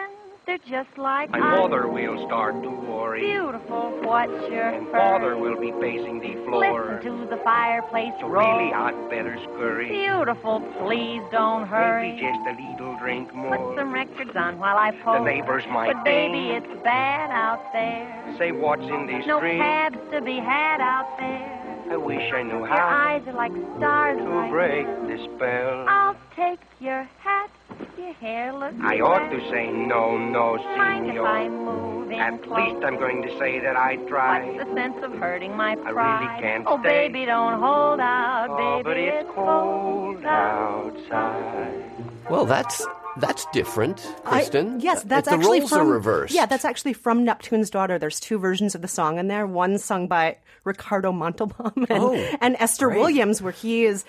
They're 0.45 0.59
just 0.69 0.95
like 0.97 1.31
My 1.31 1.39
ice. 1.39 1.57
mother 1.59 1.87
will 1.87 2.23
start 2.27 2.61
to 2.61 2.69
worry. 2.69 3.21
Beautiful, 3.21 3.89
what's 4.03 4.31
your 4.51 4.69
And 4.69 4.85
fur? 4.87 4.91
father 4.91 5.37
will 5.37 5.59
be 5.59 5.71
pacing 5.81 6.19
the 6.19 6.35
floor. 6.45 6.97
Listen 7.01 7.21
to 7.21 7.25
the 7.35 7.41
fireplace 7.43 8.13
So 8.19 8.27
roar. 8.27 8.59
really, 8.59 8.71
I'd 8.71 9.09
better 9.09 9.35
scurry. 9.41 9.89
Beautiful, 9.89 10.61
please 10.85 11.21
don't 11.31 11.65
hurry. 11.67 12.11
Maybe 12.13 12.21
just 12.21 12.45
a 12.45 12.53
little 12.71 12.95
drink 12.99 13.33
more. 13.33 13.57
Put 13.57 13.77
some 13.79 13.91
records 13.91 14.35
on 14.35 14.59
while 14.59 14.77
I 14.77 14.91
pull. 15.03 15.13
The 15.13 15.19
neighbors 15.31 15.63
might 15.71 15.91
But 15.93 16.03
baby, 16.05 16.49
think. 16.53 16.63
it's 16.65 16.83
bad 16.83 17.31
out 17.31 17.63
there. 17.73 18.35
Say 18.37 18.51
what's 18.51 18.83
in 18.83 19.07
this 19.07 19.25
No 19.25 19.39
drink. 19.39 19.59
cabs 19.59 19.97
to 20.11 20.21
be 20.21 20.37
had 20.37 20.79
out 20.79 21.09
there. 21.17 21.61
I 21.91 21.97
wish 21.97 22.31
I 22.33 22.43
knew 22.43 22.63
how. 22.65 22.75
Your 22.75 22.83
eyes 22.85 23.21
are 23.27 23.33
like 23.33 23.51
stars 23.77 24.17
to 24.19 24.23
right 24.29 24.51
break 24.51 24.87
now. 24.87 25.07
the 25.07 25.17
spell. 25.35 25.85
I'll 25.89 26.15
take 26.35 26.59
your 26.79 27.07
hat. 27.19 27.49
Your 27.97 28.13
hair 28.13 28.53
looks 28.53 28.75
I 28.81 28.99
ought 28.99 29.29
to 29.29 29.39
say 29.49 29.71
no, 29.71 30.17
no, 30.17 30.57
Mind 30.77 31.09
if 31.09 31.21
I 31.21 31.43
senor. 31.45 31.49
move 31.49 32.11
in 32.11 32.19
At 32.19 32.43
close? 32.43 32.73
least 32.73 32.83
I'm 32.85 32.97
going 32.97 33.21
to 33.23 33.29
say 33.39 33.59
that 33.59 33.75
I 33.77 33.95
tried. 34.07 34.55
What's 34.55 34.69
the 34.69 34.75
sense 34.75 34.97
of 35.03 35.13
hurting 35.13 35.55
my 35.55 35.71
I 35.73 35.75
pride? 35.91 36.19
really 36.21 36.41
can't 36.41 36.63
oh, 36.67 36.79
stay. 36.81 37.07
baby, 37.07 37.25
don't 37.25 37.59
hold 37.59 37.99
out, 37.99 38.47
Oh, 38.49 38.57
baby. 38.57 38.83
but 38.83 38.97
it's 38.97 39.29
cold 39.33 40.25
outside. 40.25 41.83
Well, 42.29 42.45
that's 42.45 42.85
that's 43.17 43.45
different, 43.53 44.05
I- 44.25 44.39
Kristen. 44.39 44.79
yes, 44.79 45.03
that's 45.03 45.27
the 45.29 45.35
actually 45.35 45.59
roles 45.59 45.69
from 45.69 45.87
are 45.87 45.91
reversed. 45.91 46.33
Yeah, 46.33 46.45
that's 46.45 46.65
actually 46.65 46.93
from 46.93 47.23
Neptune's 47.23 47.69
Daughter. 47.69 47.97
There's 47.99 48.19
two 48.19 48.37
versions 48.37 48.75
of 48.75 48.81
the 48.81 48.87
song 48.87 49.17
in 49.19 49.27
there. 49.27 49.45
One 49.47 49.77
sung 49.77 50.07
by 50.07 50.37
Ricardo 50.63 51.11
Montalban 51.11 51.71
and, 51.89 52.03
Oh, 52.03 52.13
and 52.41 52.55
Esther 52.59 52.87
great. 52.87 52.99
Williams, 52.99 53.41
where 53.41 53.51
he 53.53 53.85
is 53.85 54.03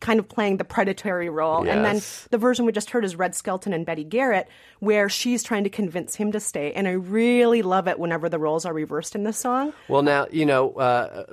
kind 0.00 0.18
of 0.18 0.26
playing 0.28 0.56
the 0.56 0.64
predatory 0.64 1.28
role. 1.28 1.68
And 1.68 1.84
then 1.84 2.00
the 2.30 2.38
version 2.38 2.64
we 2.64 2.72
just 2.72 2.88
heard 2.90 3.04
is 3.04 3.14
Red 3.14 3.34
Skelton 3.34 3.74
and 3.74 3.84
Betty 3.84 4.04
Garrett, 4.04 4.48
where 4.78 5.08
she's 5.10 5.42
trying 5.42 5.64
to 5.64 5.70
convince 5.70 6.14
him 6.14 6.32
to 6.32 6.40
stay. 6.40 6.72
And 6.72 6.88
I 6.88 6.92
really 6.92 7.60
love 7.60 7.86
it 7.86 7.98
whenever 7.98 8.30
the 8.30 8.38
roles 8.38 8.64
are 8.64 8.72
reversed 8.72 9.14
in 9.14 9.24
this 9.24 9.36
song. 9.36 9.74
Well, 9.88 10.00
now, 10.02 10.28
you 10.30 10.46
know, 10.46 10.72
uh, 10.74 11.24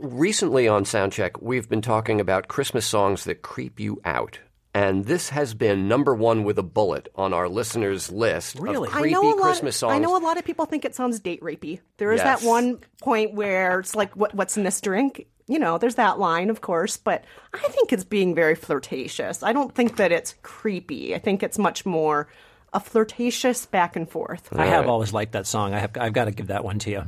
recently 0.00 0.66
on 0.66 0.82
Soundcheck, 0.84 1.40
we've 1.40 1.68
been 1.68 1.82
talking 1.82 2.20
about 2.20 2.48
Christmas 2.48 2.86
songs 2.86 3.22
that 3.24 3.42
creep 3.42 3.78
you 3.78 4.00
out. 4.04 4.40
And 4.74 5.04
this 5.04 5.28
has 5.28 5.52
been 5.52 5.86
number 5.86 6.14
one 6.14 6.44
with 6.44 6.58
a 6.58 6.62
bullet 6.62 7.08
on 7.14 7.34
our 7.34 7.46
listeners' 7.48 8.10
list 8.10 8.58
of 8.58 8.66
I 8.66 8.74
creepy 8.86 9.10
know 9.12 9.22
a 9.22 9.36
lot. 9.36 9.42
Christmas 9.42 9.76
songs. 9.76 9.92
I 9.92 9.98
know 9.98 10.16
a 10.16 10.22
lot 10.24 10.38
of 10.38 10.44
people 10.44 10.64
think 10.64 10.86
it 10.86 10.94
sounds 10.94 11.20
date 11.20 11.42
rapey. 11.42 11.80
There 11.98 12.10
is 12.12 12.22
Yes. 12.24 12.40
that 12.40 12.48
one 12.48 12.78
point 13.02 13.34
where 13.34 13.80
it's 13.80 13.94
like, 13.94 14.16
what, 14.16 14.34
"What's 14.34 14.56
in 14.56 14.62
this 14.64 14.80
drink?" 14.80 15.26
You 15.46 15.58
know, 15.58 15.76
there's 15.76 15.96
that 15.96 16.18
line, 16.18 16.48
of 16.48 16.62
course, 16.62 16.96
but 16.96 17.24
I 17.52 17.58
think 17.68 17.92
it's 17.92 18.04
being 18.04 18.34
very 18.34 18.54
flirtatious. 18.54 19.42
I 19.42 19.52
don't 19.52 19.74
think 19.74 19.96
that 19.96 20.10
it's 20.10 20.34
creepy. 20.42 21.14
I 21.14 21.18
think 21.18 21.42
it's 21.42 21.58
much 21.58 21.84
more 21.84 22.28
a 22.72 22.80
flirtatious 22.80 23.66
back 23.66 23.94
and 23.96 24.08
forth. 24.08 24.48
I 24.52 24.64
have 24.66 24.88
always 24.88 25.12
liked 25.12 25.32
that 25.32 25.46
song. 25.46 25.74
I 25.74 25.80
have. 25.80 25.90
I've 26.00 26.14
got 26.14 26.24
to 26.24 26.30
give 26.30 26.46
that 26.46 26.64
one 26.64 26.78
to 26.80 26.90
you. 26.90 27.02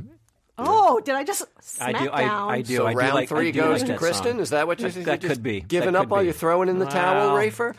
Oh, 0.57 1.01
did 1.01 1.15
I 1.15 1.25
just 1.25 1.43
I 1.43 1.47
smack 1.93 2.03
do. 2.05 2.11
I, 2.13 2.21
down? 2.23 2.51
I 2.51 2.63
do. 2.63 2.77
So 2.77 2.87
I 2.87 2.93
do 2.93 2.99
round 2.99 3.15
like, 3.15 3.33
I 3.33 3.35
three 3.35 3.53
do 3.53 3.61
goes 3.61 3.81
like 3.83 3.91
to 3.93 3.97
Kristen. 3.97 4.33
song. 4.33 4.41
Is 4.41 4.51
that 4.51 4.67
what 4.67 4.79
you 4.81 4.89
that, 4.89 4.97
you 4.97 5.05
that 5.05 5.21
just 5.21 5.35
could 5.35 5.43
be 5.43 5.61
giving 5.61 5.93
That 5.93 5.99
up 6.01 6.03
could 6.05 6.11
while 6.11 6.21
be. 6.21 6.27
you're 6.27 6.35
throwing 6.35 6.69
in 6.69 6.79
the 6.79 6.87
towel, 6.87 7.37
Rafer? 7.37 7.75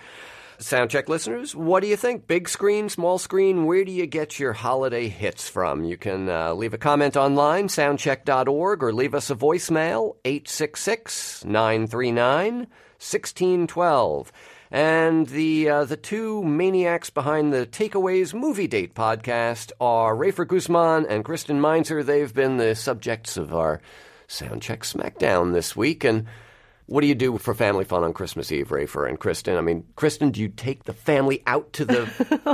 Soundcheck 0.57 1.09
listeners, 1.09 1.53
what 1.53 1.81
do 1.81 1.87
you 1.87 1.97
think? 1.97 2.27
Big 2.27 2.47
screen, 2.47 2.87
small 2.87 3.17
screen? 3.17 3.65
Where 3.65 3.83
do 3.83 3.91
you 3.91 4.05
get 4.05 4.39
your 4.39 4.53
holiday 4.53 5.09
hits 5.09 5.49
from? 5.49 5.83
You 5.83 5.97
can 5.97 6.29
uh, 6.29 6.53
leave 6.53 6.73
a 6.73 6.77
comment 6.77 7.17
online, 7.17 7.67
soundcheck.org, 7.67 8.81
or 8.81 8.93
leave 8.93 9.13
us 9.13 9.29
a 9.29 9.35
voicemail, 9.35 10.15
866 10.23 11.43
939 11.43 12.55
1612. 12.55 14.31
And 14.71 15.27
the 15.27 15.69
uh, 15.69 15.85
the 15.85 15.97
two 15.97 16.43
maniacs 16.43 17.09
behind 17.09 17.53
the 17.53 17.65
Takeaways 17.65 18.33
Movie 18.33 18.67
Date 18.67 18.95
podcast 18.95 19.71
are 19.79 20.15
Rafer 20.15 20.47
Guzman 20.47 21.05
and 21.05 21.23
Kristen 21.23 21.61
Meinzer. 21.61 22.03
They've 22.03 22.33
been 22.33 22.57
the 22.57 22.75
subjects 22.75 23.37
of 23.37 23.53
our 23.53 23.79
Soundcheck 24.27 24.79
Smackdown 24.79 25.53
this 25.53 25.75
week. 25.75 26.03
And 26.03 26.25
what 26.87 27.01
do 27.01 27.07
you 27.07 27.15
do 27.15 27.37
for 27.37 27.53
family 27.53 27.85
fun 27.85 28.03
on 28.03 28.13
Christmas 28.13 28.51
Eve, 28.51 28.69
Rafer 28.69 29.07
and 29.07 29.19
Kristen? 29.19 29.55
I 29.55 29.61
mean, 29.61 29.85
Kristen, 29.95 30.31
do 30.31 30.41
you 30.41 30.49
take 30.49 30.83
the 30.83 30.93
family 30.93 31.41
out 31.47 31.71
to 31.73 31.85
the 31.85 32.05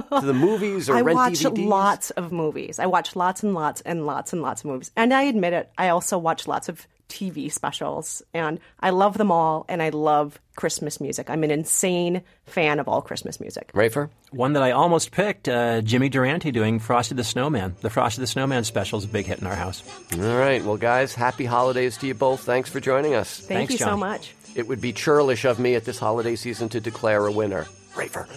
to 0.19 0.25
the 0.25 0.33
movies 0.33 0.89
or? 0.89 0.97
I 0.97 1.01
rent 1.01 1.15
watch 1.15 1.33
DVDs? 1.33 1.65
lots 1.65 2.11
of 2.11 2.31
movies. 2.31 2.79
I 2.79 2.87
watch 2.87 3.15
lots 3.15 3.43
and 3.43 3.53
lots 3.53 3.81
and 3.81 4.05
lots 4.05 4.33
and 4.33 4.41
lots 4.41 4.63
of 4.63 4.69
movies. 4.69 4.91
And 4.95 5.13
I 5.13 5.23
admit 5.23 5.53
it, 5.53 5.71
I 5.77 5.89
also 5.89 6.17
watch 6.17 6.47
lots 6.47 6.69
of 6.69 6.87
TV 7.11 7.51
specials. 7.51 8.23
And 8.33 8.59
I 8.79 8.89
love 8.89 9.17
them 9.17 9.31
all. 9.31 9.65
And 9.69 9.83
I 9.83 9.89
love 9.89 10.39
Christmas 10.55 10.99
music. 11.01 11.29
I'm 11.29 11.43
an 11.43 11.51
insane 11.51 12.23
fan 12.45 12.79
of 12.79 12.87
all 12.87 13.01
Christmas 13.01 13.39
music. 13.39 13.71
Rafer? 13.73 14.09
One 14.31 14.53
that 14.53 14.63
I 14.63 14.71
almost 14.71 15.11
picked, 15.11 15.47
uh, 15.49 15.81
Jimmy 15.81 16.09
Durante 16.09 16.51
doing 16.51 16.79
Frosty 16.79 17.15
the 17.15 17.23
Snowman. 17.23 17.75
The 17.81 17.89
Frosty 17.89 18.21
the 18.21 18.27
Snowman 18.27 18.63
special 18.63 18.97
is 18.99 19.05
a 19.05 19.09
big 19.09 19.25
hit 19.25 19.39
in 19.39 19.47
our 19.47 19.55
house. 19.55 19.83
All 20.13 20.37
right. 20.37 20.63
Well, 20.63 20.77
guys, 20.77 21.13
happy 21.13 21.45
holidays 21.45 21.97
to 21.97 22.07
you 22.07 22.13
both. 22.13 22.41
Thanks 22.41 22.69
for 22.69 22.79
joining 22.79 23.13
us. 23.13 23.37
Thank 23.37 23.69
Thanks, 23.69 23.73
you 23.73 23.79
so 23.79 23.97
much. 23.97 24.33
It 24.55 24.67
would 24.67 24.81
be 24.81 24.93
churlish 24.93 25.45
of 25.45 25.59
me 25.59 25.75
at 25.75 25.85
this 25.85 25.99
holiday 25.99 26.35
season 26.35 26.69
to 26.69 26.79
declare 26.79 27.25
a 27.25 27.31
winner. 27.31 27.67
Rafer. 27.93 28.27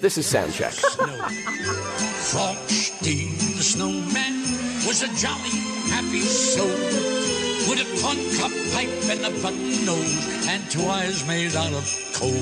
This 0.00 0.18
is 0.18 0.26
Soundcheck. 0.26 0.72
Frosty 2.32 3.28
the 3.28 3.62
Snowman 3.62 4.42
was 4.86 5.02
a 5.02 5.08
jolly, 5.14 5.50
happy 5.90 6.20
soul 6.20 7.41
with 7.68 7.80
a 7.80 7.88
corncob 8.00 8.52
pipe 8.72 8.88
and 9.10 9.20
a 9.26 9.42
button 9.42 9.84
nose 9.84 10.46
and 10.48 10.62
two 10.70 10.82
eyes 10.82 11.26
made 11.26 11.54
out 11.54 11.72
of 11.72 11.84
coal. 12.14 12.32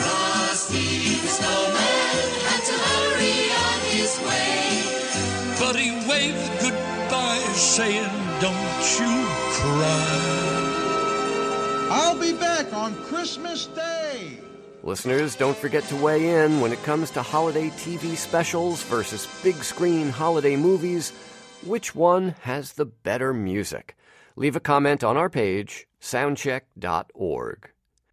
Frosty 0.00 1.16
the 1.22 1.28
Snowman 1.28 2.28
had 2.46 2.62
to 2.70 2.76
hurry 2.88 3.38
on 3.66 3.78
his 3.94 4.12
way. 4.26 4.96
But 5.58 5.76
he 5.76 5.90
waved 6.08 6.60
goodbye, 6.60 7.38
saying, 7.54 8.08
Don't 8.40 8.82
you 8.98 9.26
cry. 9.52 10.46
I'll 11.90 12.18
be 12.18 12.32
back 12.32 12.72
on 12.72 12.94
Christmas 13.04 13.66
Day. 13.66 14.38
Listeners, 14.82 15.34
don't 15.34 15.56
forget 15.56 15.82
to 15.84 15.96
weigh 15.96 16.44
in 16.44 16.60
when 16.60 16.72
it 16.72 16.82
comes 16.84 17.10
to 17.10 17.22
holiday 17.22 17.70
TV 17.70 18.16
specials 18.16 18.82
versus 18.84 19.26
big 19.42 19.56
screen 19.56 20.10
holiday 20.10 20.54
movies. 20.54 21.12
Which 21.66 21.96
one 21.96 22.36
has 22.42 22.74
the 22.74 22.84
better 22.84 23.34
music? 23.34 23.96
Leave 24.36 24.54
a 24.54 24.60
comment 24.60 25.02
on 25.02 25.16
our 25.16 25.28
page, 25.28 25.88
soundcheck.org. 26.00 27.70